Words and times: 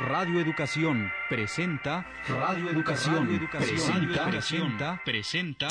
Radio 0.00 0.40
Educación 0.40 1.12
presenta 1.28 2.04
Radio 2.28 2.68
Educación, 2.68 3.28
presenta, 3.52 4.26
presenta, 4.26 5.00
presenta 5.04 5.68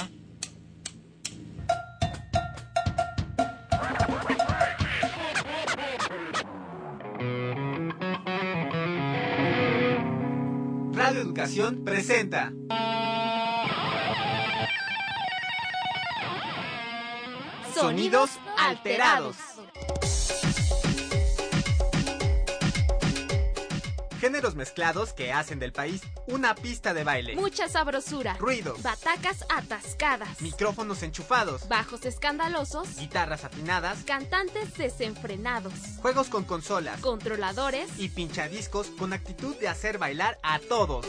Radio 10.93 11.21
Educación 11.21 11.83
presenta 11.83 12.53
Sonidos 17.73 18.39
alterados. 18.57 19.52
Géneros 24.23 24.55
mezclados 24.55 25.11
que 25.11 25.33
hacen 25.33 25.59
del 25.59 25.73
país 25.73 26.01
una 26.27 26.55
pista 26.55 26.93
de 26.93 27.03
baile. 27.03 27.35
Mucha 27.35 27.67
sabrosura. 27.67 28.35
Ruidos. 28.35 28.81
Batacas 28.81 29.43
atascadas. 29.53 30.39
Micrófonos 30.41 31.03
enchufados. 31.03 31.67
Bajos 31.67 32.05
escandalosos. 32.05 32.95
Guitarras 32.95 33.43
afinadas. 33.43 34.05
Cantantes 34.05 34.77
desenfrenados. 34.77 35.73
Juegos 36.01 36.29
con 36.29 36.45
consolas. 36.45 37.01
Controladores. 37.01 37.89
Y 37.99 38.07
pinchadiscos 38.07 38.87
con 38.97 39.11
actitud 39.11 39.57
de 39.57 39.67
hacer 39.67 39.97
bailar 39.97 40.39
a 40.41 40.59
todos. 40.59 41.05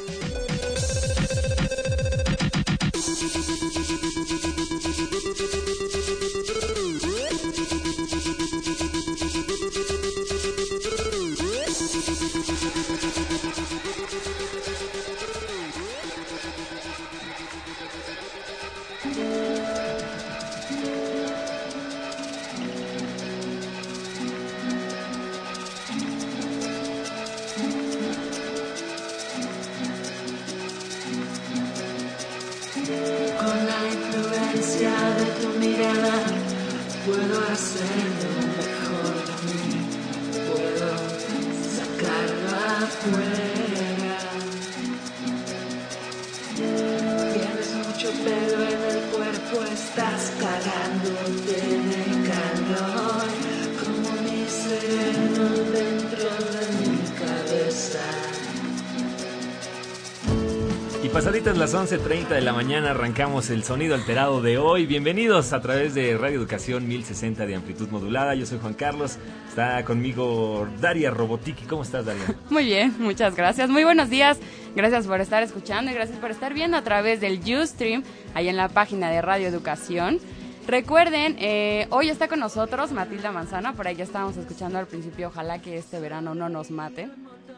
11.30 61.74 62.28
de 62.28 62.40
la 62.40 62.52
mañana 62.52 62.92
arrancamos 62.92 63.50
el 63.50 63.64
sonido 63.64 63.96
alterado 63.96 64.40
de 64.40 64.58
hoy. 64.58 64.86
Bienvenidos 64.86 65.52
a 65.52 65.60
través 65.60 65.92
de 65.92 66.16
Radio 66.16 66.38
Educación 66.38 66.86
1060 66.86 67.46
de 67.46 67.56
amplitud 67.56 67.88
modulada. 67.88 68.36
Yo 68.36 68.46
soy 68.46 68.60
Juan 68.60 68.74
Carlos. 68.74 69.18
Está 69.48 69.84
conmigo 69.84 70.68
Daria 70.80 71.10
Robotiki. 71.10 71.64
¿Cómo 71.64 71.82
estás, 71.82 72.06
Daria? 72.06 72.22
Muy 72.48 72.66
bien, 72.66 72.94
muchas 73.00 73.34
gracias. 73.34 73.68
Muy 73.68 73.82
buenos 73.82 74.08
días. 74.08 74.38
Gracias 74.76 75.08
por 75.08 75.20
estar 75.20 75.42
escuchando 75.42 75.90
y 75.90 75.94
gracias 75.94 76.16
por 76.18 76.30
estar 76.30 76.54
viendo 76.54 76.76
a 76.76 76.82
través 76.82 77.20
del 77.20 77.40
Ustream, 77.40 78.04
ahí 78.34 78.48
en 78.48 78.56
la 78.56 78.68
página 78.68 79.10
de 79.10 79.20
Radio 79.20 79.48
Educación. 79.48 80.20
Recuerden, 80.68 81.34
eh, 81.40 81.88
hoy 81.90 82.08
está 82.08 82.28
con 82.28 82.38
nosotros 82.38 82.92
Matilda 82.92 83.32
Manzana, 83.32 83.72
por 83.72 83.88
ahí 83.88 83.96
ya 83.96 84.04
estábamos 84.04 84.36
escuchando 84.36 84.78
al 84.78 84.86
principio, 84.86 85.26
ojalá 85.26 85.60
que 85.60 85.76
este 85.76 85.98
verano 85.98 86.36
no 86.36 86.48
nos 86.48 86.70
mate. 86.70 87.08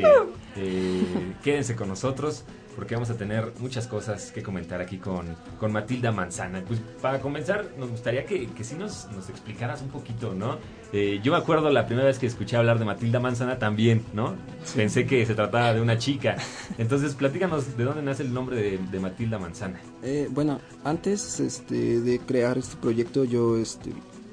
eh, 0.56 1.02
quédense 1.42 1.74
con 1.74 1.88
nosotros 1.88 2.44
porque 2.74 2.94
vamos 2.94 3.10
a 3.10 3.16
tener 3.16 3.52
muchas 3.60 3.86
cosas 3.86 4.32
que 4.32 4.42
comentar 4.42 4.80
aquí 4.80 4.98
con, 4.98 5.36
con 5.58 5.72
Matilda 5.72 6.12
Manzana. 6.12 6.62
Pues 6.66 6.80
para 7.00 7.20
comenzar, 7.20 7.70
nos 7.78 7.90
gustaría 7.90 8.24
que, 8.24 8.46
que 8.46 8.64
sí 8.64 8.74
nos, 8.74 9.10
nos 9.12 9.28
explicaras 9.28 9.82
un 9.82 9.88
poquito, 9.88 10.34
¿no? 10.34 10.58
Eh, 10.92 11.20
yo 11.22 11.32
me 11.32 11.38
acuerdo 11.38 11.70
la 11.70 11.86
primera 11.86 12.06
vez 12.06 12.18
que 12.18 12.26
escuché 12.26 12.56
hablar 12.56 12.78
de 12.78 12.84
Matilda 12.84 13.20
Manzana 13.20 13.58
también, 13.58 14.04
¿no? 14.12 14.36
Pensé 14.74 15.06
que 15.06 15.24
se 15.26 15.34
trataba 15.34 15.74
de 15.74 15.80
una 15.80 15.98
chica. 15.98 16.36
Entonces, 16.78 17.14
platícanos 17.14 17.76
de 17.76 17.84
dónde 17.84 18.02
nace 18.02 18.22
el 18.22 18.32
nombre 18.32 18.56
de, 18.56 18.78
de 18.78 19.00
Matilda 19.00 19.38
Manzana. 19.38 19.80
Eh, 20.02 20.28
bueno, 20.30 20.60
antes 20.84 21.40
este, 21.40 22.00
de 22.00 22.18
crear 22.20 22.58
este 22.58 22.76
proyecto 22.76 23.24
yo 23.24 23.56
este, 23.56 23.92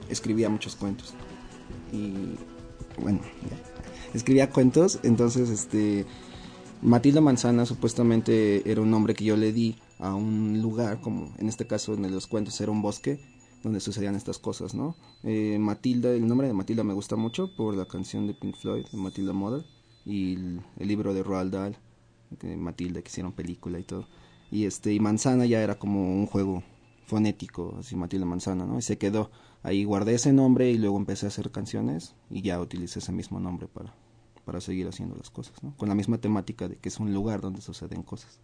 escribía 0.10 0.50
muchos 0.50 0.76
cuentos. 0.76 1.14
Y 1.92 2.36
bueno, 2.98 3.20
ya. 3.50 3.58
escribía 4.14 4.50
cuentos, 4.50 5.00
entonces 5.04 5.50
este, 5.50 6.06
Matilda 6.82 7.22
Manzana 7.22 7.68
supuestamente 7.68 8.70
era 8.70 8.82
un 8.82 8.90
nombre 8.90 9.14
que 9.14 9.24
yo 9.24 9.38
le 9.38 9.54
di 9.54 9.76
a 10.00 10.16
un 10.16 10.62
lugar, 10.62 11.00
como 11.00 11.32
en 11.38 11.48
este 11.48 11.68
caso 11.68 11.94
en 11.94 12.12
los 12.12 12.26
cuentos 12.26 12.60
era 12.60 12.72
un 12.72 12.82
bosque 12.82 13.20
donde 13.62 13.80
sucedían 13.80 14.16
estas 14.16 14.40
cosas, 14.40 14.74
¿no? 14.74 14.96
Eh, 15.22 15.58
Matilda, 15.60 16.12
el 16.12 16.28
nombre 16.28 16.48
de 16.48 16.54
Matilda 16.54 16.84
me 16.84 16.96
gusta 16.96 17.16
mucho 17.16 17.56
por 17.56 17.76
la 17.76 17.86
canción 17.86 18.26
de 18.26 18.34
Pink 18.34 18.56
Floyd, 18.56 18.86
Matilda 18.94 19.32
Mother, 19.32 19.64
y 20.06 20.34
el, 20.34 20.64
libro 20.80 21.14
de 21.14 21.22
Roald 21.22 21.54
Dahl, 21.54 21.78
de 22.32 22.58
Matilda, 22.58 23.02
que 23.04 23.10
hicieron 23.10 23.34
película 23.34 23.78
y 23.78 23.84
todo. 23.84 24.08
Y 24.50 24.66
este, 24.66 24.92
y 24.92 25.00
Manzana 25.00 25.46
ya 25.46 25.62
era 25.62 25.78
como 25.78 26.02
un 26.02 26.26
juego 26.26 26.64
fonético, 27.06 27.76
así 27.80 27.96
Matilda 27.96 28.26
Manzana, 28.26 28.66
¿no? 28.66 28.80
Y 28.80 28.82
se 28.82 28.98
quedó. 28.98 29.30
Ahí 29.62 29.84
guardé 29.84 30.16
ese 30.16 30.34
nombre 30.34 30.72
y 30.72 30.80
luego 30.80 30.98
empecé 30.98 31.28
a 31.28 31.30
hacer 31.30 31.52
canciones 31.52 32.16
y 32.32 32.42
ya 32.42 32.60
utilicé 32.60 32.98
ese 32.98 33.12
mismo 33.12 33.40
nombre 33.40 33.68
para, 33.68 33.94
para 34.52 34.60
seguir 34.60 34.86
haciendo 34.86 35.16
las 35.16 35.30
cosas, 35.30 35.64
¿no? 35.64 35.74
Con 35.78 35.88
la 35.88 35.96
misma 35.96 36.18
temática 36.18 36.68
de 36.68 36.76
que 36.76 36.90
es 36.90 37.00
un 37.00 37.14
lugar 37.14 37.40
donde 37.40 37.62
suceden 37.62 38.04
cosas. 38.04 38.38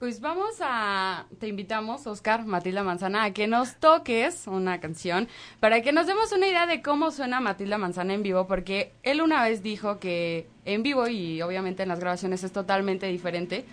Pues 0.00 0.20
vamos 0.20 0.56
a, 0.60 1.26
te 1.38 1.46
invitamos, 1.46 2.04
Oscar, 2.08 2.44
Matilda 2.44 2.82
Manzana, 2.82 3.22
a 3.22 3.32
que 3.32 3.46
nos 3.46 3.76
toques 3.76 4.48
una 4.48 4.80
canción 4.80 5.28
para 5.60 5.82
que 5.82 5.92
nos 5.92 6.08
demos 6.08 6.32
una 6.32 6.48
idea 6.48 6.66
de 6.66 6.82
cómo 6.82 7.12
suena 7.12 7.38
Matilda 7.38 7.78
Manzana 7.78 8.12
en 8.12 8.24
vivo, 8.24 8.48
porque 8.48 8.92
él 9.04 9.22
una 9.22 9.40
vez 9.44 9.62
dijo 9.62 10.00
que 10.00 10.48
en 10.64 10.82
vivo 10.82 11.06
y 11.06 11.40
obviamente 11.42 11.84
en 11.84 11.90
las 11.90 12.00
grabaciones 12.00 12.42
es 12.42 12.50
totalmente 12.50 13.06
diferente. 13.06 13.64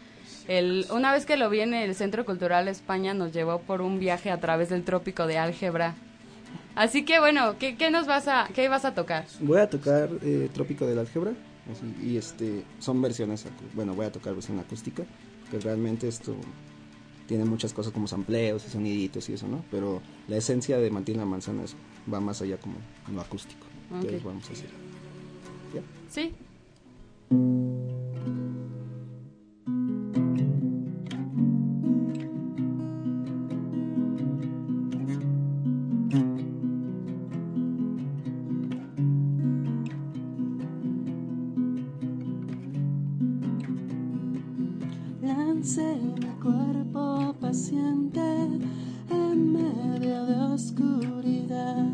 El, 0.48 0.86
una 0.92 1.12
vez 1.12 1.26
que 1.26 1.38
lo 1.38 1.50
vi 1.50 1.62
en 1.62 1.74
el 1.74 1.96
Centro 1.96 2.24
Cultural 2.24 2.68
España 2.68 3.16
nos 3.16 3.34
llevó 3.34 3.62
por 3.62 3.82
un 3.82 3.98
viaje 3.98 4.30
a 4.30 4.40
través 4.40 4.70
del 4.70 4.84
trópico 4.84 5.26
de 5.26 5.40
álgebra 5.40 5.96
Así 6.76 7.04
que 7.04 7.20
bueno, 7.20 7.58
¿qué, 7.60 7.76
qué 7.76 7.90
nos 7.92 8.08
vas 8.08 8.28
a, 8.28 8.48
qué 8.54 8.68
vas 8.70 8.86
a 8.86 8.94
tocar? 8.94 9.26
Voy 9.42 9.60
a 9.60 9.70
tocar 9.70 10.10
eh, 10.24 10.50
Trópico 10.54 10.86
del 10.88 11.00
Álgebra. 11.00 11.34
así, 11.72 12.08
y 12.08 12.18
este 12.18 12.64
son 12.80 13.02
versiones, 13.02 13.46
bueno, 13.74 13.94
voy 13.94 14.06
a 14.06 14.12
tocar 14.12 14.34
versión 14.34 14.60
acústica, 14.60 15.04
que 15.50 15.60
realmente 15.60 16.08
esto 16.08 16.36
tiene 17.28 17.46
muchas 17.46 17.74
cosas 17.74 17.92
como 17.94 18.08
sampleos 18.08 18.66
y 18.66 18.70
soniditos 18.70 19.30
y 19.30 19.34
eso, 19.34 19.48
¿no? 19.48 19.64
Pero 19.72 20.02
la 20.28 20.38
esencia 20.38 20.78
de 20.78 20.90
Matilda 20.92 21.26
Manzana 21.26 21.64
es- 21.64 21.76
va 22.12 22.20
más 22.20 22.42
allá 22.42 22.58
como 22.58 22.76
lo 23.14 23.22
acústico. 23.22 23.66
Entonces 23.94 24.24
vamos 24.24 24.50
a 24.50 24.54
hacer. 24.54 24.70
¿Ya? 25.74 25.82
Sí. 26.10 26.34
Lancé 45.38 45.96
mi 46.20 46.28
cuerpo 46.44 47.34
paciente 47.40 48.20
en 49.10 49.54
medio 49.54 50.26
de 50.26 50.36
oscuridad. 50.54 51.88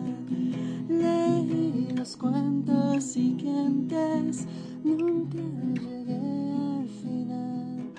Leí 0.90 1.90
los 1.96 2.18
cuentos 2.18 3.04
siguientes, 3.04 4.48
nunca 4.84 5.38
llegué 5.80 6.52
al 6.80 6.88
final. 6.88 7.92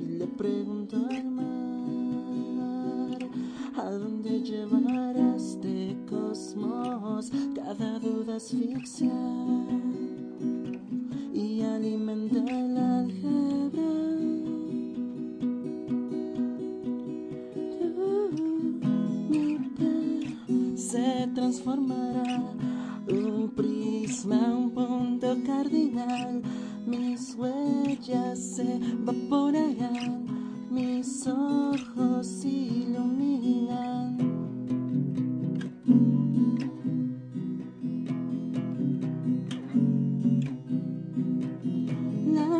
Y 0.00 0.18
le 0.18 0.26
pregunto 0.26 0.96
al 1.08 1.24
mar, 1.30 3.18
¿a 3.78 3.90
dónde 3.90 4.42
llevará 4.42 5.34
este 5.34 5.96
cosmos? 6.10 7.32
Cada 7.54 7.98
duda 8.00 8.36
es 8.36 8.50
ficción 8.50 9.23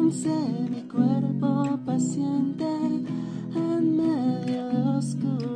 Mi 0.05 0.83
cuerpo 0.83 1.79
paciente 1.87 2.67
en 3.55 3.97
medio 3.97 4.69
de 4.69 4.99
oscuridad. 4.99 5.54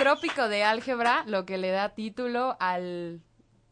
Trópico 0.00 0.48
de 0.48 0.62
Álgebra, 0.62 1.24
lo 1.26 1.44
que 1.44 1.58
le 1.58 1.70
da 1.70 1.90
título 1.90 2.56
al 2.58 3.20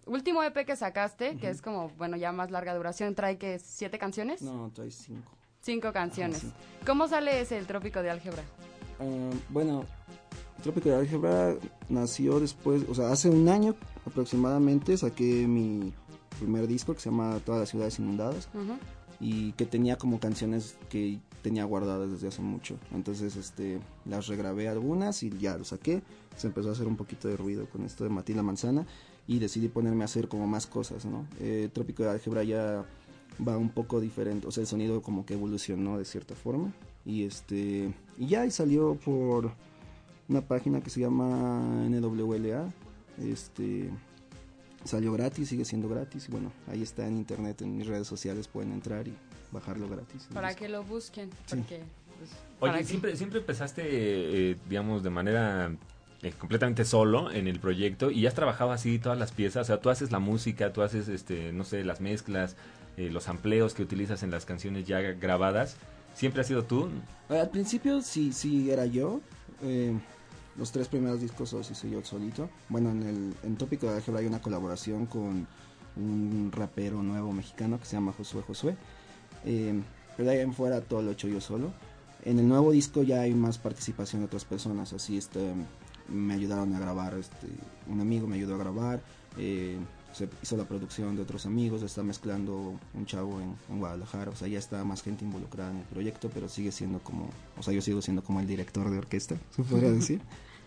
último 0.05 0.43
EP 0.43 0.67
que 0.67 0.77
sacaste, 0.77 1.39
que 1.39 1.49
es 1.49 1.63
como, 1.63 1.89
bueno, 1.97 2.19
ya 2.19 2.33
más 2.33 2.51
larga 2.51 2.75
duración. 2.75 3.15
Trae 3.15 3.39
que 3.39 3.59
siete 3.59 3.99
canciones. 3.99 4.43
No, 4.43 4.71
trae 4.75 4.91
cinco. 4.91 5.33
Cinco 5.61 5.91
canciones. 5.93 6.41
sí. 6.41 6.53
¿Cómo 6.87 7.09
sale 7.09 7.41
ese 7.41 7.57
el 7.57 7.67
Trópico 7.67 8.03
de 8.03 8.11
Álgebra? 8.11 8.43
Ah, 9.01 9.31
bueno, 9.49 9.87
Trópico 10.63 10.91
de 10.91 10.97
Álgebra 10.97 11.55
nació 11.89 12.41
después, 12.41 12.85
o 12.91 12.95
sea, 12.95 13.11
hace 13.11 13.31
un 13.31 13.49
año 13.49 13.75
aproximadamente 14.07 14.99
saqué 14.99 15.47
mi 15.47 15.95
primer 16.39 16.67
disco 16.67 16.93
que 16.95 17.01
se 17.01 17.11
llama 17.11 17.41
Todas 17.45 17.61
las 17.61 17.69
ciudades 17.71 17.99
inundadas 17.99 18.49
y 19.19 19.53
que 19.53 19.65
tenía 19.65 19.97
como 19.97 20.21
canciones 20.21 20.77
que 20.91 21.21
tenía 21.49 21.65
guardadas 21.65 22.11
desde 22.11 22.29
hace 22.29 22.43
mucho. 22.43 22.77
Entonces, 22.93 23.35
este, 23.37 23.81
las 24.05 24.27
regrabé 24.27 24.69
algunas 24.69 25.23
y 25.23 25.31
ya 25.31 25.57
lo 25.57 25.65
saqué. 25.65 26.03
Se 26.37 26.47
empezó 26.47 26.69
a 26.69 26.73
hacer 26.73 26.87
un 26.87 26.97
poquito 26.97 27.27
de 27.27 27.39
ruido 27.39 27.67
con 27.71 27.87
esto 27.87 28.05
de 28.05 28.11
Matilda 28.11 28.43
Manzana 28.43 28.87
y 29.27 29.39
decidí 29.39 29.69
ponerme 29.69 30.05
a 30.05 30.05
hacer 30.05 30.29
como 30.29 30.47
más 30.47 30.67
cosas, 30.67 31.07
¿no? 31.07 31.27
Eh, 31.41 31.71
Trópico 31.73 32.03
de 32.03 32.11
Álgebra 32.11 32.45
ya 32.45 32.85
va 33.47 33.57
un 33.57 33.71
poco 33.71 33.99
diferente, 33.99 34.47
o 34.47 34.51
sea, 34.51 34.61
el 34.61 34.67
sonido 34.67 35.01
como 35.01 35.25
que 35.25 35.35
evolucionó 35.35 35.97
de 35.97 36.05
cierta 36.05 36.35
forma 36.35 36.71
y 37.07 37.23
este 37.23 37.95
y 38.19 38.27
ya 38.27 38.45
y 38.45 38.51
salió 38.51 38.97
por 38.97 39.53
una 40.29 40.43
página 40.43 40.83
que 40.83 40.91
se 40.91 41.01
llama 41.01 41.89
NWLA, 41.89 42.71
este 43.23 43.91
salió 44.85 45.13
gratis, 45.13 45.49
sigue 45.49 45.65
siendo 45.65 45.89
gratis 45.89 46.27
y 46.29 46.33
bueno, 46.33 46.53
ahí 46.69 46.83
está 46.83 47.07
en 47.07 47.17
internet, 47.19 47.61
en 47.63 47.77
mis 47.77 47.87
redes 47.87 48.07
sociales 48.07 48.49
pueden 48.49 48.73
entrar 48.73 49.07
y 49.09 49.15
bajarlo 49.53 49.89
gratis. 49.89 50.29
Para 50.33 50.49
disco. 50.49 50.63
que 50.63 50.69
lo 50.69 50.83
busquen. 50.85 51.31
Sí. 51.47 51.57
Porque, 51.57 51.83
pues, 52.19 52.31
para 52.61 52.73
Oye, 52.75 52.83
que- 52.83 52.87
siempre, 52.89 53.17
siempre 53.17 53.39
empezaste, 53.41 53.83
eh, 54.51 54.57
digamos, 54.69 55.03
de 55.03 55.11
manera 55.11 55.71
eh, 56.23 56.33
completamente 56.39 56.85
solo 56.85 57.31
en 57.31 57.47
el 57.47 57.61
proyecto 57.61 58.11
y 58.11 58.27
has 58.27 58.35
trabajado 58.35 58.73
así 58.73 58.99
todas 58.99 59.19
las 59.19 59.31
piezas, 59.33 59.63
o 59.63 59.65
sea, 59.67 59.81
tú 59.81 59.89
haces 59.91 60.11
la 60.11 60.19
música, 60.19 60.73
tú 60.73 60.83
haces, 60.83 61.07
este, 61.09 61.53
no 61.53 61.63
sé, 61.65 61.85
las 61.85 62.01
mezclas, 62.01 62.57
eh, 62.97 63.09
los 63.11 63.29
amplios 63.29 63.73
que 63.75 63.83
utilizas 63.85 64.25
en 64.25 64.31
las 64.33 64.45
canciones 64.45 64.85
ya 64.85 65.01
grabadas, 65.01 65.77
¿siempre 66.17 66.41
has 66.41 66.49
sido 66.49 66.65
tú? 66.65 66.89
Al 67.29 67.51
principio 67.51 68.01
sí, 68.03 68.33
sí 68.33 68.71
era 68.71 68.85
yo. 68.87 69.21
eh, 69.63 69.97
los 70.59 70.73
tres 70.73 70.89
primeros 70.89 71.21
discos 71.21 71.53
los 71.53 71.71
hice 71.71 71.89
yo 71.89 72.05
solito. 72.05 72.51
Bueno, 72.69 72.91
en 72.91 73.03
el 73.05 73.35
en 73.45 73.57
Tópico 73.57 73.87
de 73.87 73.97
Álgebra 73.97 74.21
hay 74.21 74.27
una 74.27 74.43
colaboración 74.43 75.07
con 75.07 75.47
un 75.97 76.51
rapero 76.53 77.03
nuevo 77.03 77.33
mexicano 77.33 77.79
que 77.79 77.87
se 77.87 77.93
llama 77.97 78.13
Josué 78.13 78.43
Josué. 78.43 78.77
Eh, 79.45 79.81
pero 80.17 80.29
de 80.29 80.37
ahí 80.37 80.43
en 80.43 80.53
fuera 80.53 80.81
todo 80.81 81.03
lo 81.03 81.11
he 81.11 81.13
hecho 81.13 81.29
yo 81.29 81.41
solo. 81.41 81.73
En 82.25 82.39
el 82.39 82.49
nuevo 82.49 82.73
disco 82.73 83.03
ya 83.03 83.21
hay 83.21 83.35
más 83.35 83.59
participación 83.59 84.23
de 84.23 84.27
otras 84.27 84.45
personas. 84.45 84.93
Así 84.93 85.17
este, 85.17 85.55
me 86.09 86.35
ayudaron 86.35 86.75
a 86.75 86.81
grabar. 86.81 87.15
Este, 87.15 87.47
un 87.87 88.01
amigo 88.01 88.27
me 88.27 88.37
ayudó 88.37 88.57
a 88.57 88.59
grabar. 88.59 89.01
eh, 89.37 89.79
se 90.13 90.29
hizo 90.43 90.57
la 90.57 90.65
producción 90.65 91.15
de 91.15 91.23
otros 91.23 91.47
amigos. 91.47 91.83
Está 91.83 92.03
mezclando 92.03 92.75
un 92.95 93.07
chavo 93.07 93.41
en, 93.41 93.55
en 93.69 93.79
Guadalajara. 93.79 94.33
O 94.33 94.35
sea, 94.35 94.49
ya 94.49 94.59
está 94.59 94.83
más 94.83 95.03
gente 95.03 95.25
involucrada 95.25 95.71
en 95.71 95.77
el 95.79 95.85
proyecto. 95.85 96.31
Pero 96.35 96.49
sigue 96.49 96.73
siendo 96.73 96.99
como. 96.99 97.31
O 97.57 97.63
sea, 97.63 97.73
yo 97.73 97.81
sigo 97.83 98.03
siendo 98.03 98.25
como 98.25 98.41
el 98.41 98.49
director 98.49 98.91
de 98.91 98.99
orquesta, 98.99 99.37
se 99.55 99.63
podría 99.63 99.91
decir. 99.93 100.21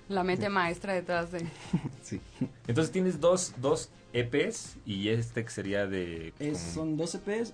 La 0.09 0.23
mente 0.23 0.49
maestra 0.49 0.93
detrás 0.93 1.31
de... 1.31 1.39
sí. 2.03 2.19
Entonces 2.67 2.91
tienes 2.91 3.19
dos, 3.19 3.53
dos 3.61 3.89
EPs 4.13 4.77
y 4.85 5.09
este 5.09 5.43
que 5.43 5.49
sería 5.49 5.87
de... 5.87 6.33
Es, 6.39 6.59
son 6.59 6.97
dos 6.97 7.15
EPs 7.15 7.53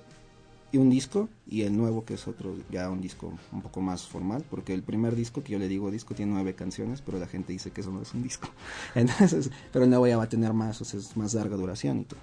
y 0.72 0.78
un 0.78 0.90
disco 0.90 1.30
y 1.48 1.64
el 1.64 1.78
nuevo 1.78 2.04
que 2.04 2.16
es 2.16 2.28
otro 2.28 2.56
ya 2.70 2.90
un 2.90 3.00
disco 3.00 3.34
un 3.52 3.62
poco 3.62 3.82
más 3.82 4.06
formal 4.06 4.44
porque 4.50 4.74
el 4.74 4.84
primer 4.84 5.16
disco 5.16 5.42
que 5.44 5.54
yo 5.54 5.60
le 5.60 5.68
digo 5.68 5.90
disco 5.92 6.14
tiene 6.14 6.34
nueve 6.34 6.56
canciones 6.56 7.02
pero 7.02 7.20
la 7.20 7.28
gente 7.28 7.54
dice 7.54 7.72
que 7.72 7.82
eso 7.82 7.92
no 7.92 8.02
es 8.02 8.14
un 8.14 8.22
disco 8.22 8.50
entonces 8.96 9.50
pero 9.72 9.86
el 9.86 9.90
nuevo 9.90 10.08
ya 10.08 10.18
va 10.18 10.24
a 10.24 10.30
tener 10.30 10.52
más 10.52 10.82
o 10.82 10.86
sea 10.86 11.00
es 11.00 11.16
más 11.16 11.34
larga 11.34 11.56
duración 11.56 12.02
y 12.02 12.04
todo 12.04 12.20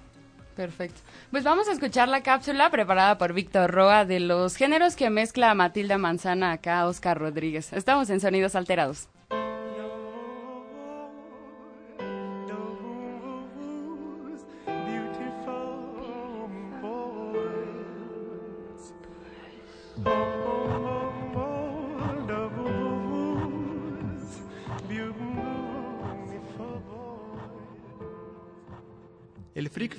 Perfecto. 0.55 1.01
Pues 1.31 1.43
vamos 1.43 1.67
a 1.67 1.73
escuchar 1.73 2.07
la 2.07 2.23
cápsula 2.23 2.69
preparada 2.69 3.17
por 3.17 3.33
Víctor 3.33 3.71
Roa 3.71 4.05
de 4.05 4.21
los 4.21 4.55
géneros 4.55 4.95
que 4.95 5.09
mezcla 5.09 5.53
Matilda 5.53 5.97
Manzana 5.97 6.53
acá 6.53 6.87
Oscar 6.87 7.19
Rodríguez. 7.19 7.73
Estamos 7.73 8.09
en 8.09 8.21
Sonidos 8.21 8.55
Alterados. 8.55 9.09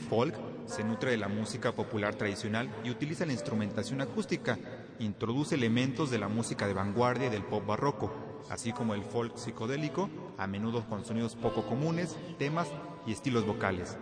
Folk 0.09 0.35
se 0.67 0.85
nutre 0.85 1.11
de 1.11 1.17
la 1.17 1.29
música 1.29 1.73
popular 1.73 2.15
tradicional 2.15 2.69
y 2.85 2.91
utiliza 2.91 3.27
la 3.27 3.33
instrumentación 3.33 4.01
acústica. 4.01 4.59
Introduce 4.99 5.55
elementos 5.55 6.11
de 6.11 6.19
la 6.19 6.29
música 6.29 6.67
de 6.67 6.75
vanguardia 6.75 7.27
y 7.27 7.31
del 7.31 7.45
pop 7.45 7.67
barroco, 7.67 8.13
así 8.51 8.73
como 8.73 8.95
el 8.95 9.03
folk 9.03 9.37
psicodélico, 9.37 10.09
a 10.39 10.47
menudo 10.47 10.89
con 10.89 11.05
sonidos 11.05 11.37
poco 11.37 11.67
comunes, 11.67 12.17
temas 12.39 12.69
y 13.07 13.13
estilos 13.13 13.47
vocales. 13.47 13.97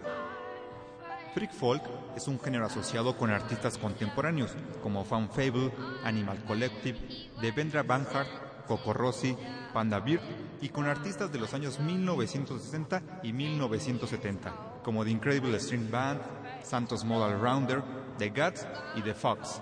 Freak 1.34 1.52
folk 1.52 1.82
es 2.16 2.28
un 2.28 2.38
género 2.38 2.66
asociado 2.66 3.16
con 3.16 3.30
artistas 3.30 3.76
contemporáneos 3.76 4.52
como 4.82 5.04
Fan 5.04 5.28
Fable, 5.30 5.72
Animal 6.04 6.44
Collective, 6.44 6.98
Devendra 7.40 7.82
Banhart, 7.82 8.66
Coco 8.68 8.92
Rossi, 8.92 9.36
Panda 9.72 9.98
Beer 9.98 10.20
y 10.60 10.68
con 10.68 10.86
artistas 10.86 11.32
de 11.32 11.40
los 11.40 11.52
años 11.52 11.80
1960 11.80 13.02
y 13.24 13.32
1970 13.32 14.73
como 14.84 15.04
The 15.04 15.10
Incredible 15.10 15.58
String 15.58 15.90
Band, 15.90 16.20
Santos 16.62 17.04
Modal 17.04 17.40
Rounder, 17.40 17.82
The 18.18 18.28
Guts 18.28 18.66
y 18.94 19.02
The 19.02 19.14
Fox. 19.14 19.60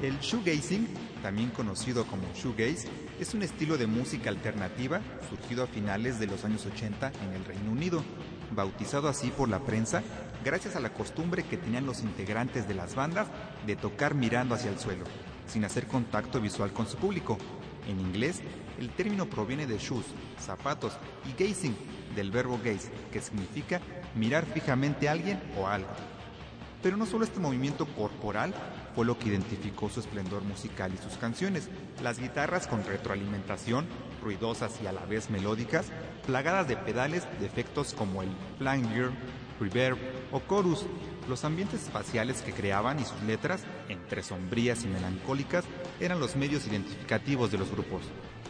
El 0.00 0.18
shoegazing, 0.18 0.88
también 1.22 1.50
conocido 1.50 2.04
como 2.06 2.22
shoegaze, 2.34 2.88
es 3.20 3.34
un 3.34 3.42
estilo 3.42 3.76
de 3.76 3.86
música 3.86 4.30
alternativa 4.30 5.00
surgido 5.28 5.64
a 5.64 5.66
finales 5.66 6.18
de 6.18 6.26
los 6.26 6.44
años 6.44 6.64
80 6.66 7.12
en 7.24 7.32
el 7.34 7.44
Reino 7.44 7.70
Unido, 7.70 8.02
bautizado 8.50 9.08
así 9.08 9.28
por 9.30 9.48
la 9.48 9.60
prensa 9.60 10.02
gracias 10.44 10.74
a 10.76 10.80
la 10.80 10.92
costumbre 10.92 11.44
que 11.44 11.56
tenían 11.56 11.86
los 11.86 12.00
integrantes 12.00 12.66
de 12.66 12.74
las 12.74 12.94
bandas 12.94 13.28
de 13.66 13.76
tocar 13.76 14.14
mirando 14.14 14.54
hacia 14.54 14.70
el 14.70 14.78
suelo, 14.78 15.04
sin 15.46 15.64
hacer 15.64 15.86
contacto 15.86 16.40
visual 16.40 16.72
con 16.72 16.88
su 16.88 16.96
público. 16.96 17.38
En 17.88 18.00
inglés, 18.00 18.40
el 18.78 18.90
término 18.90 19.26
proviene 19.26 19.66
de 19.66 19.78
shoes, 19.78 20.06
zapatos, 20.38 20.92
y 21.28 21.32
gazing, 21.32 21.76
del 22.14 22.30
verbo 22.30 22.58
gaze, 22.62 22.90
que 23.12 23.20
significa 23.20 23.80
mirar 24.14 24.44
fijamente 24.46 25.08
a 25.08 25.12
alguien 25.12 25.40
o 25.58 25.66
algo. 25.66 25.88
Pero 26.82 26.96
no 26.96 27.06
solo 27.06 27.24
este 27.24 27.38
movimiento 27.38 27.86
corporal 27.86 28.52
fue 28.94 29.06
lo 29.06 29.18
que 29.18 29.28
identificó 29.28 29.88
su 29.88 30.00
esplendor 30.00 30.42
musical 30.42 30.92
y 30.92 31.02
sus 31.02 31.16
canciones. 31.16 31.68
Las 32.02 32.18
guitarras 32.18 32.66
con 32.66 32.84
retroalimentación, 32.84 33.86
ruidosas 34.20 34.80
y 34.82 34.86
a 34.86 34.92
la 34.92 35.04
vez 35.06 35.30
melódicas, 35.30 35.86
plagadas 36.26 36.66
de 36.66 36.76
pedales 36.76 37.24
de 37.38 37.46
efectos 37.46 37.94
como 37.94 38.22
el 38.22 38.30
flanger, 38.58 39.10
reverb 39.60 39.96
o 40.32 40.40
chorus. 40.48 40.84
Los 41.28 41.44
ambientes 41.44 41.84
espaciales 41.84 42.42
que 42.42 42.52
creaban 42.52 42.98
y 42.98 43.04
sus 43.04 43.22
letras, 43.22 43.62
entre 43.88 44.22
sombrías 44.22 44.84
y 44.84 44.88
melancólicas, 44.88 45.64
eran 46.00 46.18
los 46.18 46.34
medios 46.34 46.66
identificativos 46.66 47.52
de 47.52 47.58
los 47.58 47.70
grupos. 47.70 48.02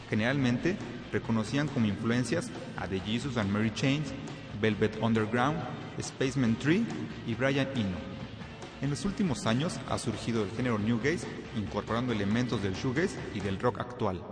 Generalmente 0.08 0.76
reconocían 1.12 1.68
como 1.68 1.86
influencias 1.86 2.50
a 2.76 2.88
The 2.88 3.00
Jesus 3.00 3.36
and 3.36 3.50
Mary 3.50 3.72
Chains, 3.74 4.12
Velvet 4.60 4.96
Underground, 5.02 5.58
Spaceman 6.00 6.56
Tree 6.56 6.84
y 7.26 7.34
Brian 7.34 7.68
Eno. 7.74 7.98
En 8.80 8.90
los 8.90 9.04
últimos 9.04 9.46
años 9.46 9.78
ha 9.88 9.98
surgido 9.98 10.42
el 10.42 10.50
género 10.50 10.78
New 10.78 10.98
Gaze, 10.98 11.26
incorporando 11.56 12.12
elementos 12.12 12.62
del 12.62 12.74
shoegaze 12.74 13.18
y 13.34 13.40
del 13.40 13.60
rock 13.60 13.80
actual. 13.80 14.24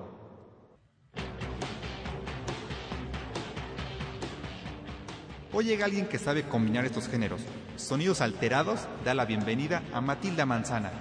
Hoy 5.53 5.65
llega 5.65 5.85
alguien 5.85 6.07
que 6.07 6.19
sabe 6.19 6.45
combinar 6.45 6.85
estos 6.85 7.09
géneros. 7.09 7.41
Sonidos 7.81 8.21
alterados 8.21 8.81
da 9.05 9.15
la 9.15 9.25
bienvenida 9.25 9.83
a 9.93 10.01
Matilda 10.01 10.47
Manzana, 10.47 10.93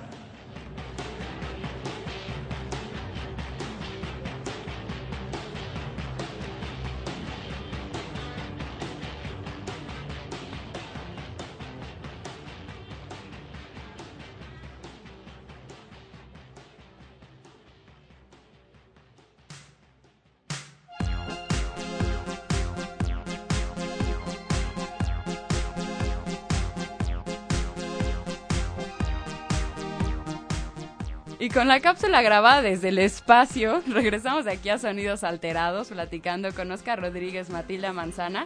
Y 31.50 31.52
con 31.52 31.68
la 31.68 31.80
cápsula 31.80 32.22
grabada 32.22 32.62
desde 32.62 32.90
el 32.90 33.00
espacio, 33.00 33.82
regresamos 33.88 34.46
aquí 34.46 34.70
a 34.70 34.78
Sonidos 34.78 35.24
Alterados, 35.24 35.88
platicando 35.88 36.54
con 36.54 36.72
Oscar 36.72 37.02
Rodríguez, 37.02 37.50
Matilda 37.50 37.92
Manzana. 37.92 38.46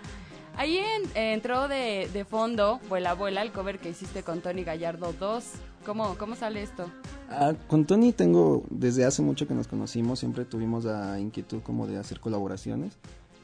Ahí 0.56 0.80
entró 1.14 1.68
de, 1.68 2.10
de, 2.14 2.24
fondo 2.24 2.80
Vuela 2.88 3.10
Abuela, 3.10 3.42
el 3.42 3.52
cover 3.52 3.80
que 3.80 3.90
hiciste 3.90 4.24
con 4.24 4.40
Tony 4.40 4.64
Gallardo 4.64 5.12
2. 5.20 5.44
¿Cómo, 5.86 6.18
cómo 6.18 6.38
sale 6.38 6.64
esto? 6.64 6.90
Ah, 7.30 7.52
con 7.68 7.84
Tony 7.84 8.14
tengo, 8.14 8.64
desde 8.70 9.04
hace 9.04 9.22
mucho 9.22 9.50
que 9.50 9.54
nos 9.54 9.68
conocimos, 9.68 10.20
siempre 10.20 10.46
tuvimos 10.46 10.86
la 10.86 11.20
inquietud 11.20 11.62
como 11.62 11.88
de 11.88 11.98
hacer 11.98 12.22
colaboraciones. 12.22 12.94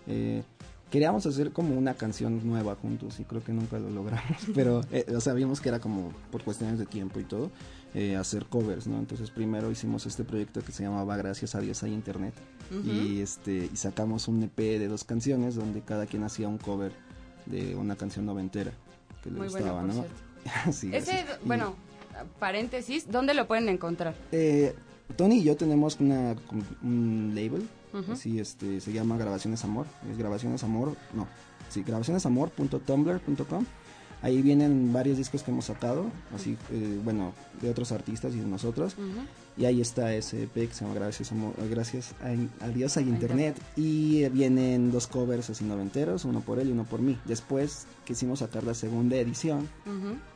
Eh, 0.07 0.41
queríamos 0.89 1.25
hacer 1.25 1.51
como 1.51 1.77
una 1.77 1.95
canción 1.95 2.47
nueva 2.47 2.75
juntos 2.75 3.19
y 3.19 3.25
creo 3.25 3.43
que 3.43 3.51
nunca 3.51 3.77
lo 3.77 3.89
logramos, 3.89 4.37
pero 4.55 4.79
eh, 4.91 5.05
sabíamos 5.19 5.59
que 5.59 5.67
era 5.67 5.79
como 5.79 6.13
por 6.31 6.45
cuestiones 6.45 6.79
de 6.79 6.85
tiempo 6.85 7.19
y 7.19 7.25
todo. 7.25 7.51
Eh, 7.95 8.15
hacer 8.15 8.45
covers, 8.45 8.85
¿no? 8.85 8.99
Entonces 8.99 9.31
primero 9.31 9.71
hicimos 9.71 10.05
este 10.05 10.23
proyecto 10.23 10.61
que 10.61 10.71
se 10.71 10.83
llamaba 10.83 11.17
Gracias 11.17 11.55
a 11.55 11.59
Dios 11.59 11.81
hay 11.81 11.91
Internet 11.91 12.35
y 12.85 13.19
este 13.21 13.67
y 13.73 13.75
sacamos 13.75 14.27
un 14.27 14.43
EP 14.43 14.55
de 14.55 14.87
dos 14.87 15.03
canciones 15.03 15.55
donde 15.55 15.81
cada 15.81 16.05
quien 16.05 16.23
hacía 16.23 16.47
un 16.47 16.59
cover 16.59 16.91
de 17.47 17.75
una 17.75 17.95
canción 17.95 18.27
noventera 18.27 18.71
que 19.23 19.31
le 19.31 19.39
gustaba, 19.39 19.81
¿no? 19.81 20.05
sí, 20.71 20.91
Ese, 20.93 21.25
bueno, 21.45 21.73
paréntesis, 22.37 23.11
¿dónde 23.11 23.33
lo 23.33 23.47
pueden 23.47 23.67
encontrar? 23.69 24.13
Eh, 24.31 24.75
Tony 25.15 25.37
y 25.37 25.43
yo 25.43 25.55
tenemos 25.57 25.99
una, 25.99 26.35
un 26.83 27.31
label, 27.33 27.67
así 28.11 28.39
este, 28.39 28.81
se 28.81 28.93
llama 28.93 29.17
Grabaciones 29.17 29.63
Amor, 29.63 29.87
es 30.11 30.17
Grabaciones 30.17 30.63
Amor, 30.63 30.95
no, 31.13 31.27
sí, 31.69 31.81
grabacionesamor.tumblr.com 31.81 33.65
Ahí 34.21 34.41
vienen 34.41 34.91
varios 34.91 35.17
discos 35.17 35.43
que 35.43 35.51
hemos 35.51 35.65
sacado, 35.65 36.11
así, 36.35 36.57
eh, 36.71 36.99
bueno, 37.03 37.33
de 37.61 37.69
otros 37.69 37.91
artistas 37.91 38.33
y 38.35 38.39
de 38.39 38.47
nosotros. 38.47 38.95
Y 39.57 39.65
ahí 39.65 39.81
está 39.81 40.13
ese 40.13 40.43
EP 40.43 40.53
que 40.53 40.73
se 40.73 40.85
llama 40.85 40.93
Gracias, 40.95 41.31
Gracias 41.69 42.15
a, 42.61 42.67
Dios 42.69 42.95
hay 42.97 43.09
Internet. 43.09 43.61
Y 43.75 44.27
vienen 44.29 44.91
dos 44.91 45.07
covers 45.07 45.49
así 45.49 45.65
noventeros, 45.65 46.25
uno 46.25 46.41
por 46.41 46.59
él 46.59 46.69
y 46.69 46.71
uno 46.71 46.85
por 46.85 47.01
mí. 47.01 47.17
Después 47.25 47.85
quisimos 48.05 48.39
sacar 48.39 48.63
la 48.63 48.73
segunda 48.73 49.17
edición, 49.17 49.67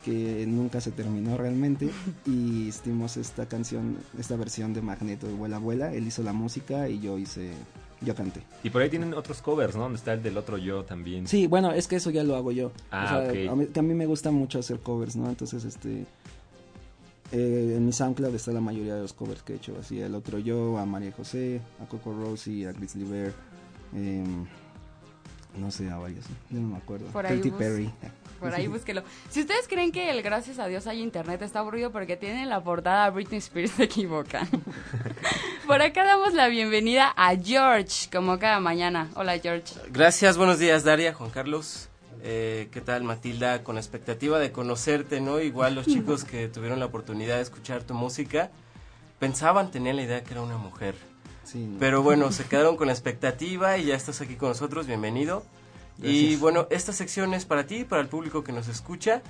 que 0.04 0.44
nunca 0.46 0.80
se 0.80 0.90
terminó 0.90 1.36
realmente. 1.36 1.90
y 2.26 2.68
hicimos 2.68 3.16
esta 3.16 3.46
canción, 3.46 3.96
esta 4.18 4.36
versión 4.36 4.74
de 4.74 4.82
Magneto 4.82 5.26
de 5.26 5.34
Vuela 5.34 5.56
Abuela. 5.56 5.92
Él 5.94 6.06
hizo 6.06 6.22
la 6.22 6.32
música 6.32 6.88
y 6.88 7.00
yo 7.00 7.18
hice 7.18 7.52
yo 8.00 8.14
canté. 8.14 8.42
Y 8.62 8.70
por 8.70 8.82
ahí 8.82 8.90
tienen 8.90 9.14
otros 9.14 9.40
covers, 9.42 9.74
¿no? 9.74 9.82
Donde 9.82 9.98
está 9.98 10.12
el 10.12 10.22
del 10.22 10.36
otro 10.36 10.58
yo 10.58 10.84
también. 10.84 11.26
Sí, 11.26 11.46
bueno, 11.46 11.72
es 11.72 11.88
que 11.88 11.96
eso 11.96 12.10
ya 12.10 12.24
lo 12.24 12.36
hago 12.36 12.52
yo. 12.52 12.72
Ah, 12.90 13.04
o 13.04 13.32
sea, 13.32 13.52
a, 13.52 13.54
mí, 13.54 13.68
a 13.74 13.82
mí 13.82 13.94
me 13.94 14.06
gusta 14.06 14.30
mucho 14.30 14.58
hacer 14.58 14.80
covers, 14.80 15.16
¿no? 15.16 15.28
Entonces, 15.28 15.64
este... 15.64 16.06
Eh, 17.32 17.74
en 17.76 17.86
mi 17.86 17.92
SoundCloud 17.92 18.34
está 18.34 18.52
la 18.52 18.60
mayoría 18.60 18.94
de 18.94 19.02
los 19.02 19.12
covers 19.12 19.42
que 19.42 19.54
he 19.54 19.56
hecho. 19.56 19.74
Así, 19.80 20.00
el 20.00 20.14
otro 20.14 20.38
yo, 20.38 20.78
a 20.78 20.84
María 20.86 21.10
José, 21.10 21.60
a 21.82 21.86
Coco 21.86 22.12
Rossi, 22.12 22.64
a 22.64 22.72
Grizzly 22.72 23.04
Bear. 23.04 23.32
Eh, 23.94 24.24
no 25.56 25.70
sé, 25.70 25.88
a 25.88 25.96
varios. 25.96 26.24
no 26.50 26.60
me 26.60 26.76
acuerdo. 26.76 27.06
Por 27.06 27.26
ahí 27.26 27.40
Perry. 27.58 27.90
Por 28.40 28.54
ahí 28.54 28.66
búsquelo. 28.66 29.02
Si 29.30 29.40
ustedes 29.40 29.68
creen 29.68 29.92
que 29.92 30.10
el 30.10 30.22
Gracias 30.22 30.58
a 30.58 30.66
Dios 30.66 30.86
hay 30.86 31.00
internet 31.00 31.42
está 31.42 31.60
aburrido 31.60 31.92
porque 31.92 32.16
tiene 32.16 32.46
la 32.46 32.62
portada 32.62 33.08
Britney 33.10 33.38
Spears, 33.38 33.70
se 33.76 33.84
equivocan. 33.84 34.48
Por 35.66 35.80
acá 35.80 36.04
damos 36.04 36.34
la 36.34 36.48
bienvenida 36.48 37.14
a 37.16 37.34
George, 37.36 38.10
como 38.12 38.38
cada 38.38 38.60
mañana. 38.60 39.10
Hola, 39.14 39.38
George. 39.38 39.74
Gracias, 39.90 40.36
buenos 40.36 40.58
días, 40.58 40.84
Daria, 40.84 41.14
Juan 41.14 41.30
Carlos. 41.30 41.88
Eh, 42.22 42.68
¿Qué 42.70 42.82
tal, 42.82 43.02
Matilda? 43.02 43.62
Con 43.62 43.78
expectativa 43.78 44.38
de 44.38 44.52
conocerte, 44.52 45.22
¿no? 45.22 45.40
Igual 45.40 45.74
los 45.74 45.86
chicos 45.86 46.24
que 46.24 46.48
tuvieron 46.48 46.80
la 46.80 46.86
oportunidad 46.86 47.36
de 47.36 47.42
escuchar 47.42 47.82
tu 47.82 47.94
música 47.94 48.50
pensaban, 49.18 49.70
tenían 49.70 49.96
la 49.96 50.02
idea 50.02 50.22
que 50.22 50.32
era 50.32 50.42
una 50.42 50.58
mujer. 50.58 50.96
Sí, 51.44 51.76
Pero 51.78 52.02
bueno, 52.02 52.30
se 52.30 52.44
quedaron 52.48 52.76
con 52.76 52.88
la 52.88 52.92
expectativa 52.92 53.78
y 53.78 53.86
ya 53.86 53.94
estás 53.94 54.20
aquí 54.20 54.34
con 54.34 54.50
nosotros, 54.50 54.86
bienvenido. 54.86 55.44
Y 56.02 56.36
bueno, 56.36 56.66
esta 56.70 56.92
sección 56.92 57.32
es 57.32 57.46
para 57.46 57.66
ti, 57.66 57.84
para 57.84 58.02
el 58.02 58.08
público 58.08 58.44
que 58.44 58.52
nos 58.52 58.68
escucha. 58.68 59.22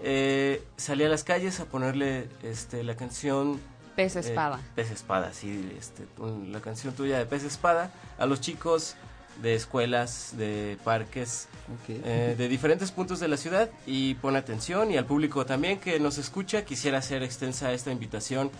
Eh, 0.00 0.62
salí 0.76 1.04
a 1.04 1.08
las 1.08 1.22
calles 1.22 1.60
a 1.60 1.66
ponerle 1.66 2.28
este, 2.42 2.82
la 2.82 2.96
canción 2.96 3.60
Pez 3.96 4.16
Espada. 4.16 4.58
Eh, 4.58 4.72
Pez 4.74 4.90
Espada, 4.90 5.32
sí, 5.32 5.74
este, 5.78 6.06
la 6.48 6.60
canción 6.60 6.94
tuya 6.94 7.18
de 7.18 7.26
Pez 7.26 7.44
Espada 7.44 7.90
a 8.18 8.26
los 8.26 8.40
chicos 8.40 8.96
de 9.40 9.54
escuelas, 9.54 10.34
de 10.36 10.78
parques, 10.84 11.48
eh, 11.88 12.34
de 12.36 12.48
diferentes 12.48 12.90
puntos 12.90 13.20
de 13.20 13.28
la 13.28 13.36
ciudad 13.36 13.70
y 13.86 14.14
pon 14.14 14.36
atención 14.36 14.90
y 14.90 14.96
al 14.96 15.06
público 15.06 15.46
también 15.46 15.80
que 15.80 15.98
nos 16.00 16.18
escucha 16.18 16.64
quisiera 16.64 16.98
hacer 16.98 17.22
extensa 17.22 17.72
esta 17.72 17.90
invitación 17.90 18.50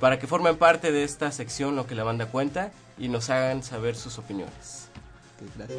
para 0.00 0.18
que 0.18 0.26
formen 0.26 0.56
parte 0.56 0.90
de 0.92 1.04
esta 1.04 1.30
sección 1.32 1.76
lo 1.76 1.86
que 1.86 1.94
la 1.94 2.04
banda 2.04 2.26
cuenta 2.26 2.72
y 2.98 3.08
nos 3.08 3.30
hagan 3.30 3.62
saber 3.62 3.94
sus 3.96 4.18
opiniones. 4.18 4.88
Ok, 5.40 5.48
gracias. 5.56 5.78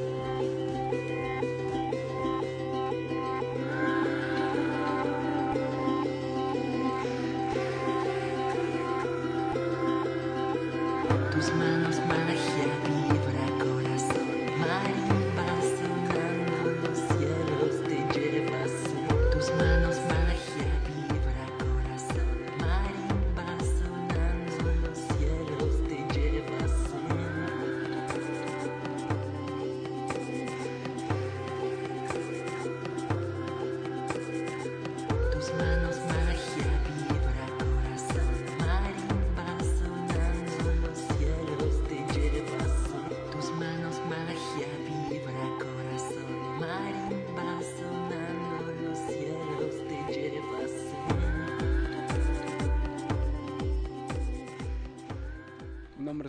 Tus 11.38 11.53
manos 11.53 12.07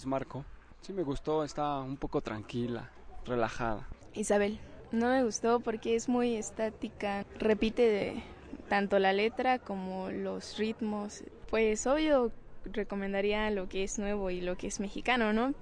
Marco. 0.09 0.45
Sí 0.83 0.93
me 0.93 1.03
gustó, 1.03 1.45
está 1.45 1.79
un 1.81 1.97
poco 1.97 2.21
tranquila, 2.21 2.91
relajada. 3.27 3.87
Isabel, 4.15 4.59
no 4.91 5.09
me 5.11 5.23
gustó 5.23 5.61
porque 5.61 5.95
es 5.95 6.09
muy 6.09 6.35
estática, 6.35 7.25
repite 7.39 7.83
de- 7.83 8.23
tanto 8.69 8.99
la 8.99 9.13
letra 9.13 9.59
como 9.59 10.11
los 10.11 10.57
ritmos. 10.59 11.23
Pues 11.51 11.87
obvio 11.87 12.33
recomendaría 12.65 13.51
lo 13.51 13.69
que 13.69 13.85
es 13.85 13.99
nuevo 13.99 14.31
y 14.31 14.41
lo 14.41 14.57
que 14.57 14.67
es 14.67 14.81
mexicano, 14.81 15.33
¿no? 15.33 15.55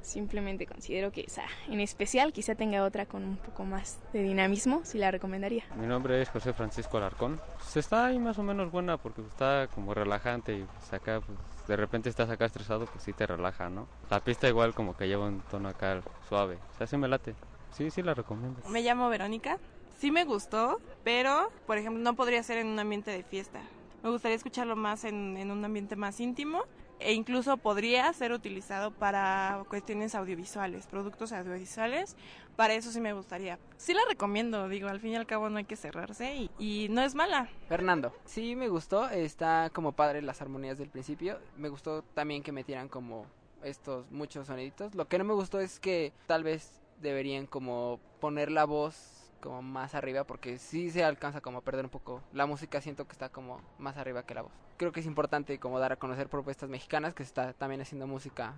Simplemente 0.00 0.66
considero 0.66 1.12
que 1.12 1.22
esa, 1.22 1.44
en 1.68 1.80
especial, 1.80 2.32
quizá 2.32 2.56
tenga 2.56 2.82
otra 2.84 3.06
con 3.06 3.22
un 3.24 3.36
poco 3.36 3.64
más 3.64 4.00
de 4.12 4.22
dinamismo, 4.22 4.80
sí 4.84 4.98
la 4.98 5.12
recomendaría. 5.12 5.62
Mi 5.76 5.86
nombre 5.86 6.20
es 6.20 6.28
José 6.28 6.52
Francisco 6.52 6.96
Alarcón. 6.96 7.40
Pues 7.58 7.76
está 7.76 8.06
ahí 8.06 8.18
más 8.18 8.36
o 8.38 8.42
menos 8.42 8.72
buena 8.72 8.96
porque 8.96 9.20
está 9.22 9.68
como 9.72 9.94
relajante 9.94 10.54
y 10.58 10.64
pues 10.64 10.92
acá 10.92 11.20
pues, 11.24 11.38
de 11.66 11.76
repente 11.76 12.08
estás 12.08 12.30
acá 12.30 12.44
estresado, 12.44 12.86
pues 12.86 13.04
sí 13.04 13.12
te 13.12 13.26
relaja, 13.26 13.68
¿no? 13.68 13.88
La 14.10 14.20
pista 14.20 14.48
igual 14.48 14.74
como 14.74 14.96
que 14.96 15.08
lleva 15.08 15.26
un 15.26 15.40
tono 15.42 15.68
acá 15.68 16.02
suave. 16.28 16.58
O 16.74 16.78
sea, 16.78 16.86
sí 16.86 16.96
me 16.96 17.08
late. 17.08 17.34
Sí, 17.72 17.90
sí 17.90 18.02
la 18.02 18.14
recomiendo. 18.14 18.60
Me 18.68 18.82
llamo 18.82 19.08
Verónica. 19.08 19.58
Sí 19.98 20.10
me 20.10 20.24
gustó, 20.24 20.80
pero, 21.04 21.50
por 21.66 21.78
ejemplo, 21.78 22.02
no 22.02 22.14
podría 22.14 22.42
ser 22.42 22.58
en 22.58 22.66
un 22.66 22.78
ambiente 22.78 23.10
de 23.10 23.22
fiesta. 23.22 23.60
Me 24.02 24.10
gustaría 24.10 24.36
escucharlo 24.36 24.74
más 24.74 25.04
en, 25.04 25.36
en 25.36 25.50
un 25.50 25.64
ambiente 25.64 25.94
más 25.94 26.18
íntimo 26.18 26.64
e 27.04 27.12
incluso 27.12 27.56
podría 27.56 28.12
ser 28.12 28.32
utilizado 28.32 28.90
para 28.90 29.64
cuestiones 29.68 30.14
audiovisuales, 30.14 30.86
productos 30.86 31.32
audiovisuales. 31.32 32.16
Para 32.56 32.74
eso 32.74 32.90
sí 32.90 33.00
me 33.00 33.12
gustaría. 33.12 33.58
Sí 33.76 33.94
la 33.94 34.02
recomiendo, 34.08 34.68
digo, 34.68 34.88
al 34.88 35.00
fin 35.00 35.12
y 35.12 35.16
al 35.16 35.26
cabo 35.26 35.48
no 35.48 35.58
hay 35.58 35.64
que 35.64 35.76
cerrarse 35.76 36.34
y, 36.34 36.50
y 36.58 36.88
no 36.90 37.02
es 37.02 37.14
mala. 37.14 37.48
Fernando, 37.68 38.12
sí 38.24 38.56
me 38.56 38.68
gustó, 38.68 39.08
está 39.08 39.70
como 39.72 39.92
padre 39.92 40.22
las 40.22 40.42
armonías 40.42 40.78
del 40.78 40.88
principio. 40.88 41.38
Me 41.56 41.68
gustó 41.68 42.02
también 42.14 42.42
que 42.42 42.52
metieran 42.52 42.88
como 42.88 43.26
estos 43.62 44.10
muchos 44.10 44.46
soniditos. 44.46 44.94
Lo 44.94 45.08
que 45.08 45.18
no 45.18 45.24
me 45.24 45.34
gustó 45.34 45.60
es 45.60 45.80
que 45.80 46.12
tal 46.26 46.44
vez 46.44 46.80
deberían 47.00 47.46
como 47.46 48.00
poner 48.20 48.50
la 48.50 48.64
voz 48.64 49.21
como 49.42 49.60
más 49.60 49.94
arriba 49.94 50.24
porque 50.24 50.56
sí 50.58 50.90
se 50.90 51.04
alcanza 51.04 51.42
como 51.42 51.58
a 51.58 51.60
perder 51.60 51.84
un 51.84 51.90
poco. 51.90 52.22
La 52.32 52.46
música 52.46 52.80
siento 52.80 53.06
que 53.06 53.12
está 53.12 53.28
como 53.28 53.60
más 53.78 53.98
arriba 53.98 54.24
que 54.24 54.32
la 54.32 54.42
voz. 54.42 54.52
Creo 54.78 54.92
que 54.92 55.00
es 55.00 55.06
importante 55.06 55.58
como 55.58 55.78
dar 55.78 55.92
a 55.92 55.96
conocer 55.96 56.28
propuestas 56.30 56.70
mexicanas 56.70 57.12
que 57.12 57.24
se 57.24 57.28
está 57.28 57.52
también 57.52 57.82
haciendo 57.82 58.06
música 58.06 58.54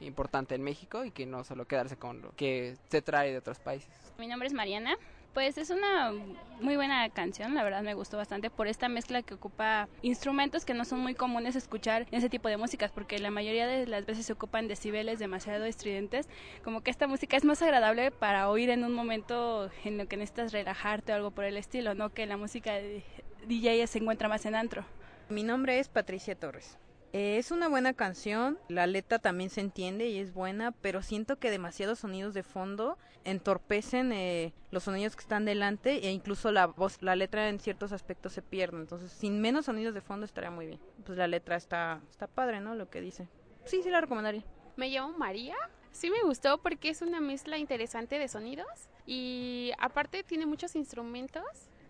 importante 0.00 0.54
en 0.54 0.62
México 0.62 1.04
y 1.04 1.10
que 1.10 1.26
no 1.26 1.44
solo 1.44 1.66
quedarse 1.66 1.96
con 1.96 2.22
lo 2.22 2.30
que 2.36 2.76
se 2.88 3.02
trae 3.02 3.32
de 3.32 3.38
otros 3.38 3.58
países. 3.58 3.90
Mi 4.18 4.28
nombre 4.28 4.48
es 4.48 4.54
Mariana. 4.54 4.96
Pues 5.38 5.56
es 5.56 5.70
una 5.70 6.12
muy 6.60 6.74
buena 6.74 7.08
canción, 7.10 7.54
la 7.54 7.62
verdad 7.62 7.82
me 7.82 7.94
gustó 7.94 8.16
bastante 8.16 8.50
por 8.50 8.66
esta 8.66 8.88
mezcla 8.88 9.22
que 9.22 9.34
ocupa 9.34 9.88
instrumentos 10.02 10.64
que 10.64 10.74
no 10.74 10.84
son 10.84 10.98
muy 10.98 11.14
comunes 11.14 11.54
escuchar 11.54 12.08
en 12.10 12.18
ese 12.18 12.28
tipo 12.28 12.48
de 12.48 12.56
músicas, 12.56 12.90
porque 12.90 13.20
la 13.20 13.30
mayoría 13.30 13.68
de 13.68 13.86
las 13.86 14.04
veces 14.04 14.26
se 14.26 14.32
ocupan 14.32 14.66
decibeles 14.66 15.20
demasiado 15.20 15.64
estridentes, 15.64 16.28
como 16.64 16.80
que 16.80 16.90
esta 16.90 17.06
música 17.06 17.36
es 17.36 17.44
más 17.44 17.62
agradable 17.62 18.10
para 18.10 18.50
oír 18.50 18.68
en 18.70 18.82
un 18.82 18.92
momento 18.92 19.70
en 19.84 19.96
lo 19.96 20.08
que 20.08 20.16
necesitas 20.16 20.52
relajarte 20.52 21.12
o 21.12 21.14
algo 21.14 21.30
por 21.30 21.44
el 21.44 21.56
estilo, 21.56 21.94
no 21.94 22.10
que 22.10 22.26
la 22.26 22.36
música 22.36 22.72
de 22.72 23.04
DJ 23.46 23.86
se 23.86 24.00
encuentra 24.00 24.28
más 24.28 24.44
en 24.44 24.56
antro. 24.56 24.84
Mi 25.28 25.44
nombre 25.44 25.78
es 25.78 25.88
Patricia 25.88 26.34
Torres. 26.34 26.78
Eh, 27.12 27.38
es 27.38 27.50
una 27.50 27.68
buena 27.68 27.94
canción, 27.94 28.58
la 28.68 28.86
letra 28.86 29.18
también 29.18 29.48
se 29.48 29.62
entiende 29.62 30.08
y 30.08 30.18
es 30.18 30.34
buena, 30.34 30.72
pero 30.72 31.02
siento 31.02 31.38
que 31.38 31.50
demasiados 31.50 32.00
sonidos 32.00 32.34
de 32.34 32.42
fondo 32.42 32.98
entorpecen 33.24 34.12
eh, 34.12 34.52
los 34.70 34.84
sonidos 34.84 35.16
que 35.16 35.22
están 35.22 35.44
delante 35.44 36.06
e 36.06 36.12
incluso 36.12 36.52
la 36.52 36.66
voz, 36.66 37.00
la 37.00 37.16
letra 37.16 37.48
en 37.48 37.60
ciertos 37.60 37.92
aspectos 37.92 38.32
se 38.34 38.42
pierde. 38.42 38.78
Entonces, 38.78 39.10
sin 39.10 39.40
menos 39.40 39.66
sonidos 39.66 39.94
de 39.94 40.00
fondo 40.02 40.26
estaría 40.26 40.50
muy 40.50 40.66
bien. 40.66 40.80
Pues 41.04 41.16
la 41.16 41.26
letra 41.26 41.56
está, 41.56 42.00
está 42.10 42.26
padre, 42.26 42.60
¿no? 42.60 42.74
Lo 42.74 42.90
que 42.90 43.00
dice. 43.00 43.28
Sí, 43.64 43.82
sí 43.82 43.90
la 43.90 44.00
recomendaría. 44.00 44.44
Me 44.76 44.88
llamo 44.88 45.16
María. 45.16 45.56
Sí 45.90 46.10
me 46.10 46.22
gustó 46.22 46.58
porque 46.58 46.90
es 46.90 47.02
una 47.02 47.20
mezcla 47.20 47.58
interesante 47.58 48.18
de 48.18 48.28
sonidos 48.28 48.88
y 49.06 49.72
aparte 49.78 50.22
tiene 50.22 50.46
muchos 50.46 50.76
instrumentos 50.76 51.42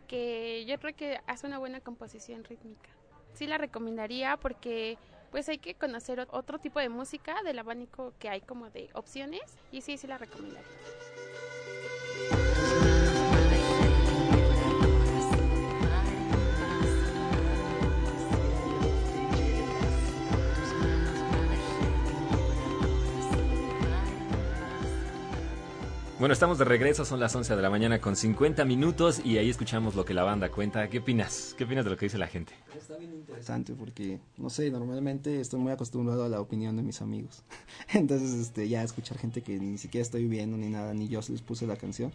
que 0.07 0.65
yo 0.67 0.79
creo 0.79 0.95
que 0.95 1.21
hace 1.27 1.47
una 1.47 1.59
buena 1.59 1.81
composición 1.81 2.45
rítmica. 2.45 2.89
Sí 3.39 3.47
la 3.47 3.57
recomendaría 3.57 4.37
porque 4.37 4.99
pues 5.31 5.49
hay 5.49 5.59
que 5.59 5.77
conocer 5.77 6.27
otro 6.33 6.59
tipo 6.59 6.81
de 6.81 6.89
música 6.89 7.41
del 7.45 7.61
abanico 7.61 8.13
que 8.19 8.29
hay 8.29 8.41
como 8.41 8.69
de 8.71 8.91
opciones 8.95 9.43
y 9.71 9.83
sí, 9.83 9.97
sí 9.97 10.09
la 10.09 10.19
recomendaría. 10.19 10.67
Bueno, 26.19 26.33
estamos 26.33 26.59
de 26.59 26.65
regreso, 26.65 27.05
son 27.05 27.21
las 27.21 27.37
11 27.37 27.55
de 27.55 27.63
la 27.63 27.71
mañana 27.71 28.01
con 28.01 28.17
50 28.17 28.65
minutos 28.65 29.25
y 29.25 29.39
ahí 29.39 29.49
escuchamos 29.51 29.95
lo 29.95 30.05
que 30.05 30.15
la 30.15 30.25
banda 30.25 30.49
cuenta. 30.49 30.89
¿Qué 30.89 30.99
opinas? 30.99 31.55
¿Qué 31.57 31.63
opinas 31.63 31.85
de 31.85 31.93
lo 31.93 31.97
que 31.97 32.07
dice 32.07 32.19
la 32.19 32.27
gente? 32.27 32.55
Está 32.77 32.97
bien 32.97 33.15
interesante 33.15 33.73
porque, 33.75 34.19
no 34.37 34.51
sé, 34.51 34.69
normalmente 34.69 35.41
estoy 35.41 35.61
muy 35.61 35.71
acostumbrado 35.71 36.25
a 36.25 36.29
la 36.29 36.41
opinión 36.41 36.77
de 36.77 36.83
mis 36.83 37.03
amigos. 37.03 37.45
Entonces, 37.95 38.33
este, 38.33 38.69
ya 38.69 38.83
escuchar 38.83 39.17
gente 39.17 39.43
que 39.43 39.61
ni 39.61 39.79
siquiera 39.79 40.03
estoy 40.03 40.27
viendo 40.27 40.57
ni 40.57 40.69
nada, 40.69 40.93
ni 40.93 41.07
yo 41.07 41.21
les 41.29 41.41
puse 41.41 41.69
la 41.69 41.77
canción, 41.77 42.11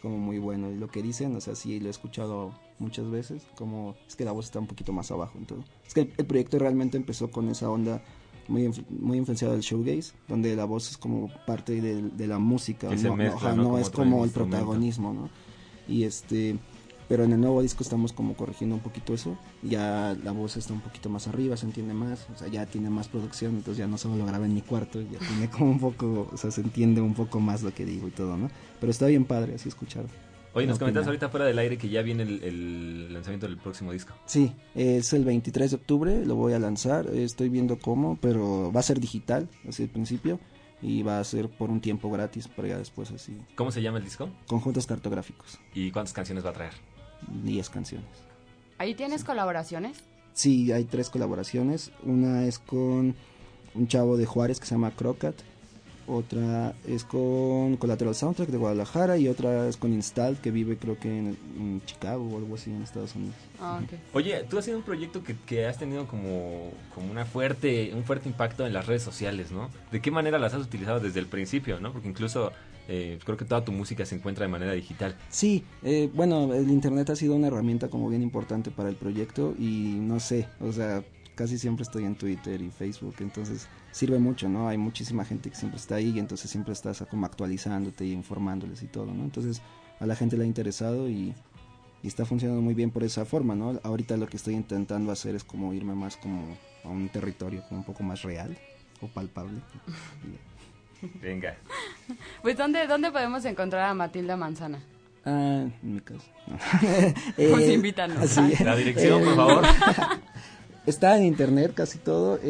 como 0.00 0.16
muy 0.16 0.38
bueno. 0.38 0.70
Y 0.70 0.76
lo 0.76 0.86
que 0.86 1.02
dicen, 1.02 1.34
o 1.34 1.40
sea, 1.40 1.56
sí 1.56 1.80
lo 1.80 1.88
he 1.88 1.90
escuchado 1.90 2.54
muchas 2.78 3.10
veces, 3.10 3.42
como 3.56 3.96
es 4.06 4.14
que 4.14 4.24
la 4.24 4.30
voz 4.30 4.44
está 4.44 4.60
un 4.60 4.68
poquito 4.68 4.92
más 4.92 5.10
abajo 5.10 5.36
en 5.36 5.46
todo. 5.46 5.64
Es 5.84 5.92
que 5.92 6.02
el, 6.02 6.12
el 6.18 6.24
proyecto 6.24 6.60
realmente 6.60 6.96
empezó 6.96 7.32
con 7.32 7.48
esa 7.48 7.68
onda 7.68 8.00
muy, 8.48 8.70
muy 8.88 9.18
influenciada 9.18 9.54
del 9.54 9.62
showgaze, 9.62 10.12
donde 10.28 10.56
la 10.56 10.64
voz 10.64 10.90
es 10.90 10.96
como 10.96 11.30
parte 11.46 11.80
de, 11.80 12.02
de 12.02 12.26
la 12.26 12.38
música, 12.38 12.88
Que 12.88 12.96
no, 12.96 13.10
no, 13.10 13.16
mezcla, 13.16 13.36
ajá, 13.36 13.56
¿no? 13.56 13.62
no 13.62 13.68
Como 13.68 13.78
es 13.78 13.90
como 13.90 14.24
el 14.24 14.30
protagonismo, 14.30 15.12
¿no? 15.12 15.30
Y 15.88 16.04
este, 16.04 16.56
pero 17.08 17.24
en 17.24 17.32
el 17.32 17.40
nuevo 17.40 17.60
disco 17.60 17.82
estamos 17.82 18.12
como 18.12 18.34
corrigiendo 18.34 18.76
un 18.76 18.82
poquito 18.82 19.12
eso, 19.12 19.36
ya 19.62 20.16
la 20.22 20.30
voz 20.30 20.56
está 20.56 20.72
un 20.72 20.80
poquito 20.80 21.10
más 21.10 21.26
arriba, 21.26 21.56
se 21.56 21.66
entiende 21.66 21.92
más, 21.92 22.26
o 22.32 22.38
sea, 22.38 22.46
ya 22.46 22.66
tiene 22.66 22.88
más 22.88 23.08
producción, 23.08 23.56
entonces 23.56 23.78
ya 23.78 23.88
no 23.88 23.98
solo 23.98 24.16
lo 24.16 24.26
grabé 24.26 24.46
en 24.46 24.54
mi 24.54 24.62
cuarto, 24.62 25.00
ya 25.00 25.18
tiene 25.18 25.50
como 25.50 25.72
un 25.72 25.80
poco, 25.80 26.28
o 26.32 26.36
sea, 26.36 26.52
se 26.52 26.60
entiende 26.60 27.00
un 27.00 27.14
poco 27.14 27.40
más 27.40 27.62
lo 27.62 27.74
que 27.74 27.84
digo 27.84 28.06
y 28.06 28.12
todo, 28.12 28.36
¿no? 28.36 28.48
Pero 28.78 28.92
está 28.92 29.06
bien 29.06 29.24
padre 29.24 29.56
así 29.56 29.68
escuchar. 29.68 30.04
Oye, 30.52 30.66
nos 30.66 30.78
comentas 30.78 31.06
ahorita 31.06 31.28
fuera 31.28 31.46
del 31.46 31.58
aire 31.58 31.78
que 31.78 31.88
ya 31.88 32.02
viene 32.02 32.24
el, 32.24 32.42
el 32.42 33.12
lanzamiento 33.12 33.46
del 33.46 33.56
próximo 33.56 33.92
disco. 33.92 34.14
Sí, 34.26 34.52
es 34.74 35.12
el 35.12 35.24
23 35.24 35.70
de 35.70 35.76
octubre, 35.76 36.26
lo 36.26 36.34
voy 36.34 36.54
a 36.54 36.58
lanzar, 36.58 37.06
estoy 37.08 37.48
viendo 37.48 37.78
cómo, 37.78 38.18
pero 38.20 38.72
va 38.72 38.80
a 38.80 38.82
ser 38.82 38.98
digital, 38.98 39.48
así 39.68 39.84
al 39.84 39.90
principio, 39.90 40.40
y 40.82 41.02
va 41.02 41.20
a 41.20 41.24
ser 41.24 41.48
por 41.48 41.70
un 41.70 41.80
tiempo 41.80 42.10
gratis, 42.10 42.48
pero 42.54 42.66
ya 42.66 42.78
después 42.78 43.12
así. 43.12 43.36
¿Cómo 43.54 43.70
se 43.70 43.80
llama 43.80 43.98
el 43.98 44.04
disco? 44.04 44.28
Conjuntos 44.48 44.86
cartográficos, 44.86 45.58
¿Y 45.72 45.92
cuántas 45.92 46.12
canciones 46.12 46.44
va 46.44 46.50
a 46.50 46.54
traer? 46.54 46.72
10 47.44 47.70
canciones. 47.70 48.08
¿Ahí 48.78 48.94
tienes 48.94 49.22
colaboraciones? 49.24 49.98
Sí, 50.32 50.72
hay 50.72 50.84
tres 50.84 51.10
colaboraciones, 51.10 51.92
una 52.02 52.46
es 52.46 52.58
con 52.58 53.14
un 53.74 53.88
chavo 53.88 54.16
de 54.16 54.26
Juárez 54.26 54.58
que 54.58 54.66
se 54.66 54.74
llama 54.74 54.90
Crocat, 54.92 55.34
otra 56.10 56.74
es 56.86 57.04
con 57.04 57.76
Collateral 57.76 58.14
Soundtrack 58.14 58.48
de 58.48 58.56
Guadalajara 58.58 59.16
y 59.16 59.28
otra 59.28 59.68
es 59.68 59.76
con 59.76 59.92
Install 59.92 60.38
que 60.38 60.50
vive 60.50 60.76
creo 60.76 60.98
que 60.98 61.08
en, 61.08 61.36
en 61.56 61.82
Chicago 61.86 62.28
o 62.28 62.38
algo 62.38 62.54
así 62.54 62.70
en 62.70 62.82
Estados 62.82 63.14
Unidos. 63.14 63.34
Ah, 63.60 63.80
Oye, 64.12 64.44
tú 64.48 64.58
has 64.58 64.64
sido 64.64 64.78
un 64.78 64.82
proyecto 64.82 65.22
que, 65.22 65.36
que 65.46 65.66
has 65.66 65.78
tenido 65.78 66.06
como, 66.06 66.70
como 66.94 67.10
una 67.10 67.24
fuerte, 67.24 67.92
un 67.94 68.04
fuerte 68.04 68.28
impacto 68.28 68.66
en 68.66 68.72
las 68.72 68.86
redes 68.86 69.02
sociales, 69.02 69.52
¿no? 69.52 69.70
¿De 69.92 70.00
qué 70.00 70.10
manera 70.10 70.38
las 70.38 70.54
has 70.54 70.62
utilizado 70.62 71.00
desde 71.00 71.20
el 71.20 71.26
principio, 71.26 71.80
no? 71.80 71.92
Porque 71.92 72.08
incluso 72.08 72.52
eh, 72.88 73.18
creo 73.24 73.36
que 73.36 73.44
toda 73.44 73.64
tu 73.64 73.70
música 73.70 74.04
se 74.04 74.16
encuentra 74.16 74.44
de 74.44 74.50
manera 74.50 74.72
digital. 74.72 75.14
Sí, 75.28 75.64
eh, 75.84 76.10
bueno, 76.12 76.52
el 76.52 76.70
internet 76.70 77.10
ha 77.10 77.16
sido 77.16 77.36
una 77.36 77.46
herramienta 77.46 77.88
como 77.88 78.08
bien 78.08 78.22
importante 78.22 78.70
para 78.72 78.88
el 78.88 78.96
proyecto 78.96 79.54
y 79.58 79.96
no 80.00 80.18
sé, 80.18 80.48
o 80.60 80.72
sea, 80.72 81.04
casi 81.34 81.58
siempre 81.58 81.82
estoy 81.82 82.04
en 82.04 82.14
Twitter 82.16 82.60
y 82.60 82.70
Facebook, 82.70 83.16
entonces 83.20 83.68
sirve 83.90 84.18
mucho, 84.18 84.48
¿no? 84.48 84.68
Hay 84.68 84.78
muchísima 84.78 85.24
gente 85.24 85.50
que 85.50 85.56
siempre 85.56 85.78
está 85.78 85.96
ahí 85.96 86.12
y 86.14 86.18
entonces 86.18 86.50
siempre 86.50 86.72
estás 86.72 87.04
como 87.10 87.26
actualizándote 87.26 88.04
y 88.04 88.12
informándoles 88.12 88.82
y 88.82 88.86
todo, 88.86 89.06
¿no? 89.06 89.24
Entonces 89.24 89.62
a 89.98 90.06
la 90.06 90.16
gente 90.16 90.36
le 90.36 90.44
ha 90.44 90.46
interesado 90.46 91.08
y, 91.08 91.34
y 92.02 92.06
está 92.08 92.24
funcionando 92.24 92.62
muy 92.62 92.74
bien 92.74 92.90
por 92.90 93.04
esa 93.04 93.24
forma, 93.24 93.54
¿no? 93.54 93.78
Ahorita 93.82 94.16
lo 94.16 94.26
que 94.26 94.36
estoy 94.36 94.54
intentando 94.54 95.12
hacer 95.12 95.34
es 95.34 95.44
como 95.44 95.72
irme 95.74 95.94
más 95.94 96.16
como 96.16 96.56
a 96.84 96.88
un 96.88 97.08
territorio 97.08 97.62
como 97.68 97.80
un 97.80 97.86
poco 97.86 98.02
más 98.02 98.22
real 98.22 98.56
o 99.00 99.08
palpable. 99.08 99.60
Venga. 101.22 101.56
Pues 102.42 102.56
¿dónde, 102.56 102.86
¿dónde 102.86 103.10
podemos 103.10 103.44
encontrar 103.44 103.88
a 103.88 103.94
Matilda 103.94 104.36
Manzana? 104.36 104.82
Ah, 105.24 105.66
en 105.82 105.94
mi 105.94 106.00
casa. 106.00 106.30
Pues 107.36 107.60
Eh, 107.68 107.74
invítanos. 107.74 108.36
La 108.60 108.76
dirección, 108.76 109.24
por 109.24 109.36
favor. 109.36 109.64
Está 110.90 111.16
en 111.16 111.24
internet 111.24 111.72
casi 111.72 111.98
todo. 111.98 112.40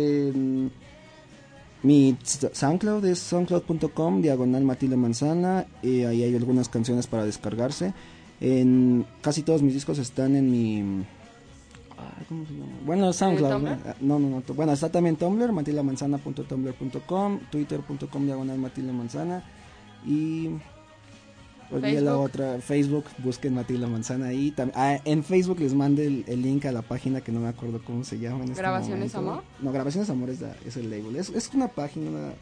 mi 1.83 2.17
SoundCloud 2.53 3.05
es 3.05 3.19
soundcloud.com, 3.19 4.23
diagonal 4.23 4.65
Matilde 4.65 4.97
Manzana. 4.97 5.67
eh, 5.83 6.07
ahí 6.07 6.23
hay 6.23 6.35
algunas 6.35 6.71
canciones 6.71 7.07
para 7.07 7.27
descargarse. 7.27 7.93
En 8.41 9.05
casi 9.21 9.43
todos 9.43 9.61
mis 9.63 9.75
discos 9.75 9.99
están 9.99 10.37
en 10.37 10.51
mi. 10.51 11.05
¿Cómo 12.29 12.47
se 12.47 12.55
llama? 12.55 12.67
Bueno, 12.87 13.13
SoundCloud. 13.13 13.67
Ah, 13.67 13.95
No, 14.01 14.19
no, 14.19 14.31
no. 14.31 14.43
Bueno, 14.55 14.73
está 14.73 14.89
también 14.91 15.17
Tumblr, 15.17 15.53
matildamanzana.tumblr.com, 15.53 17.41
twitter.com, 17.51 18.25
diagonal 18.25 18.57
Matilde 18.59 18.93
Manzana. 18.93 19.45
Y. 20.07 20.49
Olvidé 21.73 22.01
la 22.01 22.19
otra, 22.19 22.59
Facebook, 22.61 23.05
busquen 23.19 23.55
Matilda 23.55 23.87
Manzana 23.87 24.27
ahí. 24.27 24.53
Ah, 24.75 24.99
en 25.05 25.23
Facebook 25.23 25.61
les 25.61 25.73
mandé 25.75 26.07
el, 26.07 26.25
el 26.27 26.43
link 26.43 26.65
a 26.67 26.73
la 26.73 26.83
página 26.83 27.21
que 27.21 27.31
no 27.33 27.41
me 27.41 27.49
acuerdo 27.49 27.81
cómo 27.85 28.03
se 28.05 28.19
llama. 28.19 28.45
En 28.45 28.51
este 28.51 28.61
¿Grabaciones 28.63 29.15
momento. 29.15 29.19
Amor? 29.33 29.45
No, 29.61 29.73
Grabaciones 29.73 30.11
Amor 30.11 30.31
es, 30.31 30.41
la- 30.41 30.57
es 30.67 30.77
el 30.77 30.91
label. 30.91 31.17
Es, 31.17 31.31
es 31.31 31.51
una 31.55 31.69
página, 31.69 32.11
una- 32.11 32.33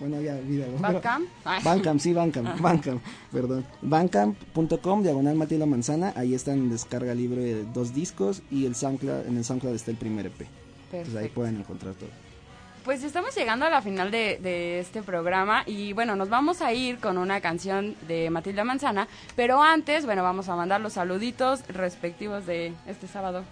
bueno, 0.00 0.20
ya 0.20 0.34
vida. 0.40 0.66
¿Bandcamp? 0.80 1.26
Ay. 1.44 1.62
Bandcamp, 1.62 2.00
sí, 2.00 2.12
Bandcamp, 2.12 2.60
Bandcamp, 2.60 3.00
perdón. 3.30 3.64
Bandcamp.com, 3.82 5.02
diagonal 5.02 5.36
Matilda 5.36 5.66
Manzana. 5.66 6.12
Ahí 6.16 6.34
están 6.34 6.58
en 6.58 6.70
descarga 6.70 7.14
libre 7.14 7.64
dos 7.72 7.94
discos 7.94 8.42
y 8.50 8.66
el 8.66 8.74
SoundCloud, 8.74 9.26
en 9.28 9.36
el 9.36 9.44
SoundCloud 9.44 9.74
está 9.74 9.90
el 9.90 9.96
primer 9.96 10.26
EP. 10.26 10.40
Entonces 10.40 10.50
ahí 10.92 11.02
Perfecto. 11.12 11.34
pueden 11.34 11.56
encontrar 11.58 11.94
todo. 11.94 12.08
Pues 12.84 13.04
estamos 13.04 13.34
llegando 13.36 13.64
a 13.64 13.70
la 13.70 13.80
final 13.80 14.10
de, 14.10 14.38
de 14.42 14.80
este 14.80 15.02
programa 15.02 15.62
y 15.66 15.92
bueno, 15.92 16.16
nos 16.16 16.28
vamos 16.28 16.62
a 16.62 16.72
ir 16.72 16.98
con 16.98 17.16
una 17.16 17.40
canción 17.40 17.94
de 18.08 18.28
Matilda 18.30 18.64
Manzana, 18.64 19.06
pero 19.36 19.62
antes, 19.62 20.04
bueno, 20.04 20.24
vamos 20.24 20.48
a 20.48 20.56
mandar 20.56 20.80
los 20.80 20.94
saluditos 20.94 21.64
respectivos 21.68 22.44
de 22.44 22.72
este 22.88 23.06
sábado. 23.06 23.44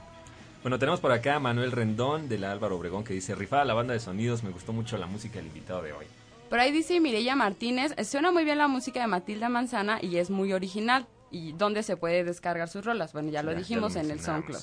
Bueno, 0.63 0.81
tenemos 0.81 0.99
por 0.99 1.13
acá 1.13 1.37
a 1.37 1.41
Manuel 1.41 1.71
Rendón 1.71 2.29
de 2.29 2.39
la 2.39 2.51
Álvaro 2.51 2.77
Obregón 2.77 3.05
que 3.05 3.15
dice, 3.15 3.37
rifada 3.37 3.65
la 3.65 3.73
banda 3.75 3.95
de 3.95 4.01
sonidos, 4.01 4.43
me 4.43 4.51
gustó 4.51 4.73
mucho 4.73 4.99
la 4.99 5.07
música 5.07 5.37
del 5.37 5.47
invitado 5.47 5.83
de 5.83 5.93
hoy. 5.93 6.07
Por 6.49 6.59
ahí 6.59 6.73
dice 6.73 6.99
Mireya 6.99 7.37
Martínez, 7.37 7.95
suena 8.09 8.33
muy 8.33 8.45
bien 8.45 8.59
la 8.59 8.67
música 8.67 9.01
de 9.01 9.07
Matilda 9.07 9.49
Manzana 9.49 10.01
y 10.03 10.17
es 10.17 10.31
muy 10.31 10.53
original. 10.53 11.07
¿Y 11.31 11.53
dónde 11.53 11.85
se 11.85 11.97
puede 11.97 12.25
descargar 12.25 12.69
sus 12.69 12.85
rolas? 12.85 13.13
Bueno, 13.13 13.31
ya 13.31 13.45
lo 13.45 13.53
Ya- 13.53 13.59
ya 13.59 13.59
dijimos 13.61 13.95
lo 13.95 14.01
en 14.01 14.11
el. 14.11 14.19
SoundCloud. 14.21 14.61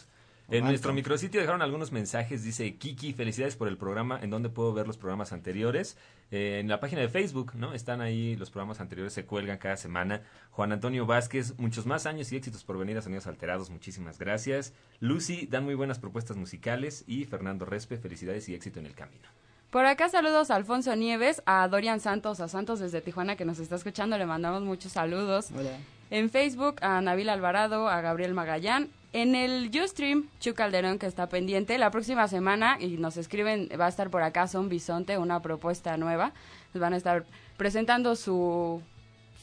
En 0.49 0.63
nuestro 0.63 0.93
micrositio 0.93 1.41
dejaron 1.41 1.61
algunos 1.61 1.91
mensajes, 1.91 2.41
dice 2.41 2.75
Kiki, 2.77 3.11
felicidades 3.11 3.57
por 3.57 3.67
el 3.67 3.77
programa, 3.77 4.17
en 4.21 4.29
donde 4.29 4.47
puedo 4.47 4.71
ver 4.71 4.87
los 4.87 4.97
programas 4.97 5.33
anteriores. 5.33 5.97
Eh, 6.31 6.59
en 6.61 6.69
la 6.69 6.79
página 6.79 7.01
de 7.01 7.09
Facebook, 7.09 7.53
¿no? 7.55 7.73
Están 7.73 7.99
ahí 7.99 8.37
los 8.37 8.49
programas 8.49 8.79
anteriores, 8.79 9.11
se 9.11 9.25
cuelgan 9.25 9.57
cada 9.57 9.75
semana. 9.75 10.21
Juan 10.51 10.71
Antonio 10.71 11.05
Vázquez, 11.05 11.57
muchos 11.57 11.85
más 11.85 12.05
años 12.05 12.31
y 12.31 12.37
éxitos 12.37 12.63
por 12.63 12.77
venir 12.77 12.97
a 12.97 13.01
Sonidos 13.01 13.27
Alterados, 13.27 13.69
muchísimas 13.69 14.19
gracias. 14.19 14.73
Lucy, 15.01 15.47
dan 15.47 15.65
muy 15.65 15.75
buenas 15.75 15.99
propuestas 15.99 16.37
musicales. 16.37 17.03
Y 17.07 17.25
Fernando 17.25 17.65
Respe, 17.65 17.97
felicidades 17.97 18.47
y 18.47 18.55
éxito 18.55 18.79
en 18.79 18.85
el 18.85 18.95
camino. 18.95 19.27
Por 19.69 19.85
acá 19.85 20.07
saludos 20.07 20.49
a 20.49 20.55
Alfonso 20.55 20.95
Nieves, 20.95 21.43
a 21.45 21.67
Dorian 21.67 21.99
Santos, 21.99 22.39
a 22.39 22.47
Santos 22.47 22.79
desde 22.79 23.01
Tijuana 23.01 23.35
que 23.35 23.43
nos 23.43 23.59
está 23.59 23.75
escuchando, 23.75 24.17
le 24.17 24.25
mandamos 24.25 24.63
muchos 24.63 24.93
saludos. 24.93 25.49
Hola. 25.53 25.71
En 26.09 26.29
Facebook 26.29 26.77
a 26.81 27.01
Nabil 27.01 27.27
Alvarado, 27.27 27.89
a 27.89 27.99
Gabriel 27.99 28.33
Magallán. 28.33 28.89
En 29.13 29.35
el 29.35 29.71
Ustream, 29.83 30.27
Chu 30.39 30.53
Calderón 30.53 30.99
que 30.99 31.05
está 31.05 31.29
pendiente. 31.29 31.77
La 31.77 31.91
próxima 31.91 32.27
semana, 32.27 32.77
y 32.79 32.97
nos 32.97 33.17
escriben, 33.17 33.69
va 33.79 33.85
a 33.85 33.89
estar 33.89 34.09
por 34.09 34.21
acá 34.21 34.47
Son 34.47 34.69
Bisonte, 34.69 35.17
una 35.17 35.41
propuesta 35.41 35.97
nueva. 35.97 36.33
Nos 36.73 36.81
van 36.81 36.93
a 36.93 36.97
estar 36.97 37.25
presentando 37.55 38.15
su, 38.15 38.81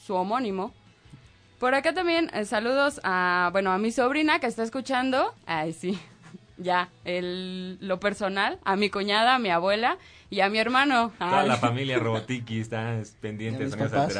su 0.07 0.14
homónimo. 0.14 0.72
Por 1.59 1.74
acá 1.74 1.94
también 1.94 2.31
eh, 2.35 2.44
saludos 2.44 3.00
a, 3.05 3.48
bueno, 3.53 3.72
a 3.72 3.79
mi 3.79 3.90
sobrina 3.90 4.38
que 4.38 4.46
está 4.46 4.62
escuchando. 4.62 5.35
Ay, 5.46 5.72
sí. 5.72 5.98
Ya, 6.56 6.88
el, 7.04 7.78
lo 7.80 7.98
personal, 7.98 8.58
a 8.64 8.76
mi 8.76 8.88
cuñada, 8.88 9.34
a 9.34 9.38
mi 9.38 9.50
abuela 9.50 9.98
y 10.30 10.40
a 10.40 10.48
mi 10.48 10.58
hermano. 10.58 11.12
Toda 11.18 11.40
Ay. 11.40 11.48
la 11.48 11.56
familia 11.56 11.98
Robotiki 12.00 12.60
está 12.60 13.00
pendiente. 13.20 13.68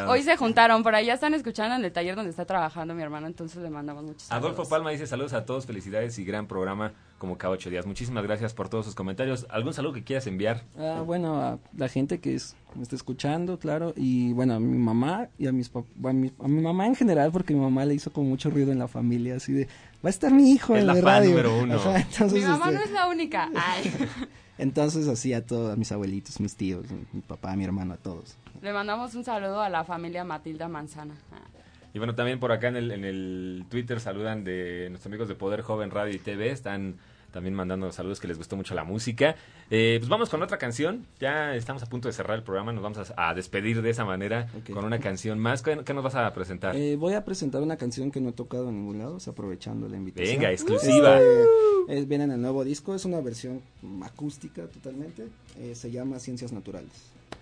Hoy 0.09 0.23
se 0.23 0.37
juntaron, 0.37 0.83
por 0.83 0.95
ahí 0.95 1.07
ya 1.07 1.15
están 1.15 1.35
escuchando 1.35 1.77
en 1.77 1.85
el 1.85 1.93
taller 1.93 2.17
donde 2.17 2.31
está 2.31 2.45
trabajando 2.45 2.95
mi 2.95 3.03
hermano, 3.03 3.27
entonces 3.29 3.63
le 3.63 3.71
mandamos 3.71 4.03
muchos 4.03 4.25
saludos. 4.25 4.53
Adolfo 4.53 4.69
Palma 4.69 4.91
dice 4.91 5.07
saludos 5.07 5.33
a 5.33 5.45
todos, 5.45 5.67
felicidades 5.67 6.19
y 6.19 6.25
gran 6.25 6.47
programa 6.47 6.93
como 7.25 7.39
cada 7.39 7.55
ocho 7.55 7.71
días. 7.71 7.87
Muchísimas 7.87 8.23
gracias 8.23 8.53
por 8.53 8.69
todos 8.69 8.85
sus 8.85 8.95
comentarios. 8.95 9.47
¿Algún 9.49 9.73
saludo 9.73 9.95
que 9.95 10.05
quieras 10.05 10.27
enviar? 10.27 10.63
Ah, 10.79 11.03
bueno, 11.05 11.41
a 11.41 11.59
la 11.75 11.89
gente 11.89 12.21
que 12.21 12.35
es, 12.35 12.55
me 12.75 12.83
está 12.83 12.97
escuchando, 12.97 13.59
claro, 13.59 13.95
y 13.97 14.35
bueno, 14.35 14.53
a 14.55 14.61
mi 14.61 14.77
mamá 14.77 15.29
y 15.39 15.47
a 15.47 15.53
mis 15.53 15.71
a, 15.75 16.13
mi, 16.13 16.31
a 16.39 16.49
mi 16.49 16.61
mamá 16.61 16.87
en 16.87 16.95
general, 16.95 17.33
porque 17.33 17.55
mi 17.55 17.61
mamá 17.61 17.87
le 17.87 17.95
hizo 17.95 18.13
como 18.13 18.29
mucho 18.29 18.51
ruido 18.51 18.73
en 18.73 18.79
la 18.79 18.89
familia, 18.89 19.37
así 19.37 19.55
de, 19.55 19.69
va 20.05 20.09
a 20.09 20.11
estar 20.11 20.33
mi 20.33 20.51
hijo 20.51 20.75
Es 20.75 20.83
en 20.83 20.87
la 20.89 20.95
la 20.95 21.01
fan 21.01 21.07
radio. 21.07 21.31
número 21.31 21.59
uno. 21.59 21.75
Ajá, 21.77 22.01
entonces, 22.01 22.43
mi 22.43 22.47
mamá 22.47 22.67
este, 22.67 22.79
no 22.79 22.85
es 22.85 22.91
la 22.91 23.07
única. 23.09 23.51
Ay. 23.57 23.91
entonces 24.59 25.09
así 25.09 25.33
a 25.33 25.47
todos, 25.47 25.73
a 25.73 25.77
mis 25.77 25.91
abuelitos, 25.93 26.39
mis 26.41 26.57
tíos, 26.57 26.85
mi 27.13 27.23
papá, 27.23 27.57
mi 27.57 27.65
hermano, 27.65 27.95
a 27.95 27.97
todos. 27.97 28.37
Le 28.61 28.71
mandamos 28.75 29.15
un 29.15 29.25
saludo 29.25 29.63
a 29.63 29.71
la 29.71 29.85
familia 29.85 30.25
Matilda 30.25 30.69
Manzana. 30.69 31.15
Ah. 31.33 31.55
Y 31.95 31.99
bueno, 31.99 32.17
también 32.17 32.41
por 32.41 32.51
acá 32.51 32.69
en 32.69 32.77
el, 32.77 32.91
en 32.91 33.05
el 33.05 33.65
Twitter 33.71 34.01
saludan 34.01 34.43
de 34.43 34.89
nuestros 34.91 35.07
amigos 35.07 35.29
de 35.29 35.37
Poder 35.37 35.63
Joven 35.63 35.93
Radio 35.93 36.13
y 36.13 36.19
TV. 36.19 36.51
Están 36.51 36.97
también 37.35 37.53
mandando 37.55 37.91
saludos 37.93 38.21
que 38.21 38.29
les 38.29 38.39
gustó 38.39 38.57
mucho 38.57 38.75
la 38.75 38.85
música. 38.85 39.35
Eh, 39.71 39.97
pues 39.99 40.09
vamos 40.09 40.31
con 40.31 40.41
otra 40.43 40.57
canción. 40.57 41.05
Ya 41.21 41.55
estamos 41.57 41.83
a 41.83 41.87
punto 41.87 42.09
de 42.09 42.15
cerrar 42.15 42.37
el 42.39 42.45
programa. 42.45 42.73
Nos 42.73 42.83
vamos 42.83 43.11
a, 43.11 43.29
a 43.31 43.35
despedir 43.35 43.83
de 43.83 43.91
esa 43.91 44.05
manera 44.05 44.47
con 44.73 44.85
una 44.85 45.01
canción 45.01 45.39
más. 45.41 45.61
¿Qué, 45.63 45.81
qué 45.85 45.93
nos 45.93 46.05
vas 46.05 46.15
a 46.15 46.33
presentar? 46.33 46.77
Eh, 46.77 46.95
voy 46.97 47.15
a 47.15 47.25
presentar 47.25 47.61
una 47.61 47.77
canción 47.77 48.11
que 48.13 48.21
no 48.21 48.29
he 48.31 48.33
tocado 48.33 48.69
en 48.69 48.77
ningún 48.77 48.99
lado, 48.99 49.17
o 49.17 49.21
sea, 49.21 49.33
aprovechando 49.33 49.89
la 49.89 49.97
invitación. 49.97 50.37
Venga, 50.37 50.53
exclusiva. 50.53 51.19
Este, 51.21 51.99
es- 51.99 52.09
viene 52.09 52.25
en 52.25 52.31
el 52.31 52.41
nuevo 52.41 52.63
disco, 52.65 52.95
es 52.95 53.05
una 53.05 53.21
versión 53.21 53.61
acústica 54.05 54.63
totalmente, 54.69 55.27
eh, 55.59 55.75
se 55.75 55.91
llama 55.91 56.21
Ciencias 56.21 56.53
Naturales. 56.53 56.93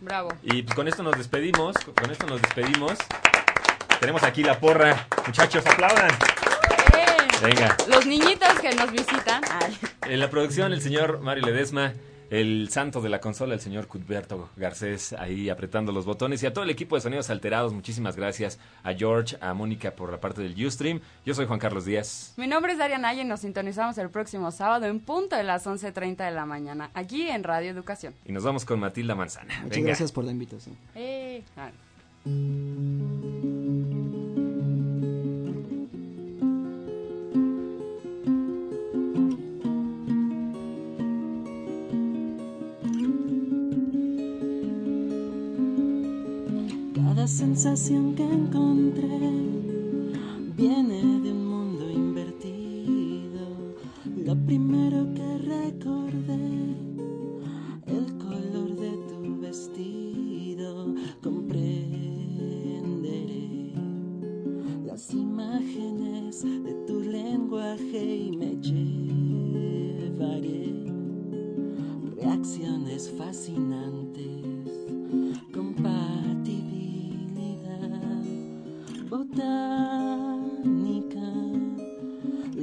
Bravo. 0.00 0.30
Y 0.42 0.62
pues 0.62 0.74
con 0.74 0.88
esto 0.88 1.02
nos 1.02 1.16
despedimos. 1.18 1.76
Con 2.00 2.10
esto 2.10 2.26
nos 2.26 2.40
despedimos. 2.42 2.94
Tenemos 4.00 4.22
aquí 4.24 4.42
la 4.42 4.58
porra. 4.58 5.06
Muchachos, 5.26 5.64
aplaudan. 5.66 6.10
Venga. 7.42 7.76
Los 7.88 8.06
niñitos 8.06 8.60
que 8.60 8.72
nos 8.74 8.92
visitan. 8.92 9.42
Ay. 9.50 9.76
En 10.08 10.20
la 10.20 10.30
producción, 10.30 10.72
el 10.72 10.80
señor 10.80 11.20
Mario 11.20 11.46
Ledesma, 11.46 11.92
el 12.30 12.68
santo 12.70 13.00
de 13.00 13.08
la 13.08 13.20
consola, 13.20 13.54
el 13.54 13.60
señor 13.60 13.88
Cuthberto 13.88 14.48
Garcés, 14.56 15.12
ahí 15.14 15.50
apretando 15.50 15.90
los 15.90 16.04
botones. 16.04 16.42
Y 16.42 16.46
a 16.46 16.52
todo 16.52 16.62
el 16.64 16.70
equipo 16.70 16.94
de 16.94 17.00
Sonidos 17.00 17.30
Alterados, 17.30 17.72
muchísimas 17.72 18.14
gracias. 18.14 18.60
A 18.84 18.94
George, 18.94 19.36
a 19.40 19.54
Mónica 19.54 19.90
por 19.90 20.12
la 20.12 20.20
parte 20.20 20.40
del 20.40 20.64
Ustream. 20.64 21.00
Yo 21.26 21.34
soy 21.34 21.46
Juan 21.46 21.58
Carlos 21.58 21.84
Díaz. 21.84 22.32
Mi 22.36 22.46
nombre 22.46 22.72
es 22.72 22.78
Daria 22.78 23.12
y 23.12 23.24
nos 23.24 23.40
sintonizamos 23.40 23.98
el 23.98 24.08
próximo 24.08 24.52
sábado 24.52 24.86
en 24.86 25.00
punto 25.00 25.34
de 25.34 25.42
las 25.42 25.66
11.30 25.66 26.24
de 26.24 26.30
la 26.30 26.46
mañana, 26.46 26.90
aquí 26.94 27.28
en 27.28 27.42
Radio 27.42 27.70
Educación. 27.70 28.14
Y 28.24 28.30
nos 28.30 28.44
vamos 28.44 28.64
con 28.64 28.78
Matilda 28.78 29.16
Manzana. 29.16 29.54
Muchas 29.62 29.70
Venga. 29.70 29.86
gracias 29.88 30.12
por 30.12 30.24
la 30.24 30.30
invitación. 30.30 30.76
Eh, 30.94 31.42
ah. 31.56 31.70
Sensación 47.32 48.14
que 48.14 48.24
encontré 48.24 49.18
viene 50.54 51.00
de 51.22 51.32
un 51.32 51.46
mundo 51.46 51.90
invertido. 51.90 53.44
Lo 54.18 54.36
primero 54.44 55.08
que 55.14 55.38
recordé, 55.38 56.51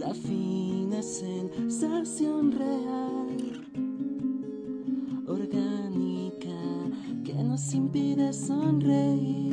afina 0.10 1.02
sensación 1.04 2.52
real, 2.52 3.28
orgánica, 5.28 6.58
que 7.24 7.34
nos 7.36 7.74
impide 7.74 8.34
sonreír. 8.34 9.49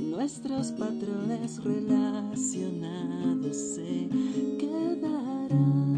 Nuestros 0.00 0.72
patrones 0.72 1.62
relacionados 1.62 3.54
se 3.54 4.08
quedarán. 4.58 5.91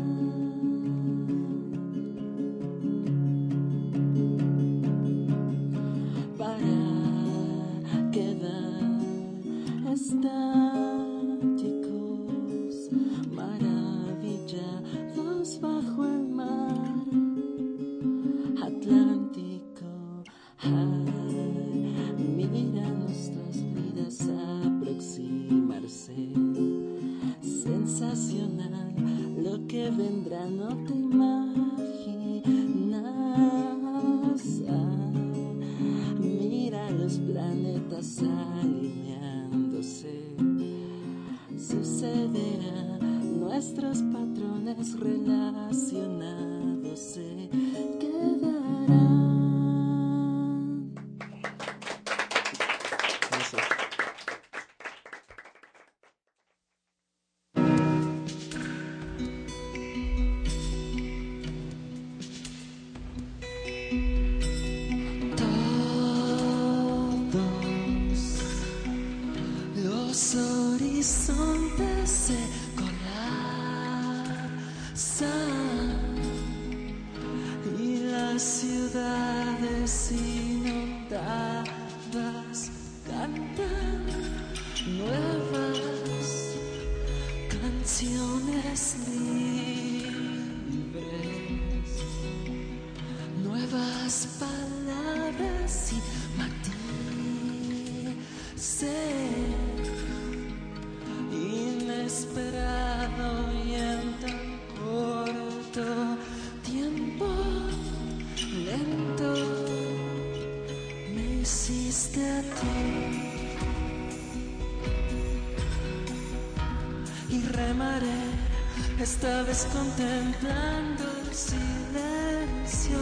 Esta 119.24 119.42
vez 119.44 119.66
contemplando 119.72 121.02
el 121.22 121.34
silencio 121.34 122.98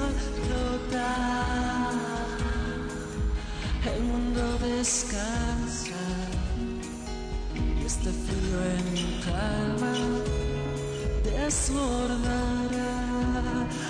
flotar 0.46 1.94
el 3.92 4.02
mundo 4.04 4.58
descansa 4.58 6.04
y 7.56 7.85
este 7.85 8.12
frío 8.12 8.58
en 8.78 9.20
calma 9.24 9.94
desbordará 11.24 13.00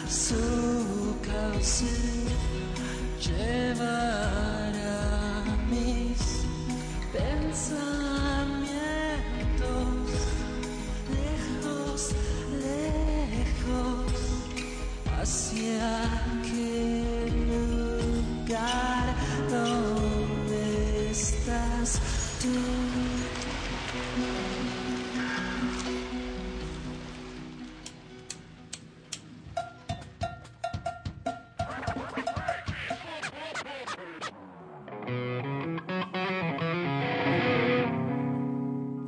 su 0.09 1.15
cauce 1.21 2.12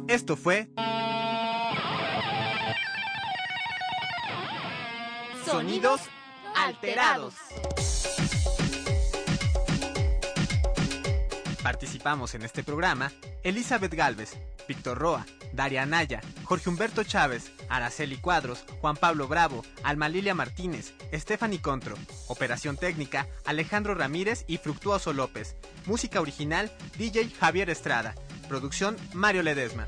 Esto 0.07 0.37
fue 0.37 0.69
Sonidos 5.45 6.03
alterados. 6.55 7.44
Participamos 11.85 12.35
en 12.35 12.41
este 12.45 12.65
programa 12.65 13.13
Elizabeth 13.43 13.93
Galvez, 13.93 14.39
Víctor 14.67 14.97
Roa, 14.97 15.27
Daria 15.53 15.83
Anaya, 15.83 16.23
Jorge 16.45 16.71
Humberto 16.71 17.05
Chávez, 17.05 17.53
Araceli 17.69 18.17
Cuadros, 18.17 18.65
Juan 18.81 18.97
Pablo 18.97 19.29
Bravo, 19.29 19.63
Alma 19.83 20.09
Lilia 20.09 20.35
Martínez, 20.35 20.95
Stephanie 21.13 21.61
Contro. 21.61 21.95
Operación 22.29 22.79
técnica 22.79 23.29
Alejandro 23.45 23.95
Ramírez 23.95 24.47
y 24.49 24.57
Fructuoso 24.57 25.13
López. 25.13 25.57
Música 25.85 26.23
original 26.23 26.73
DJ 26.97 27.29
Javier 27.39 27.69
Estrada. 27.69 28.15
Producción 28.49 28.97
Mario 29.13 29.43
Ledesma. 29.43 29.87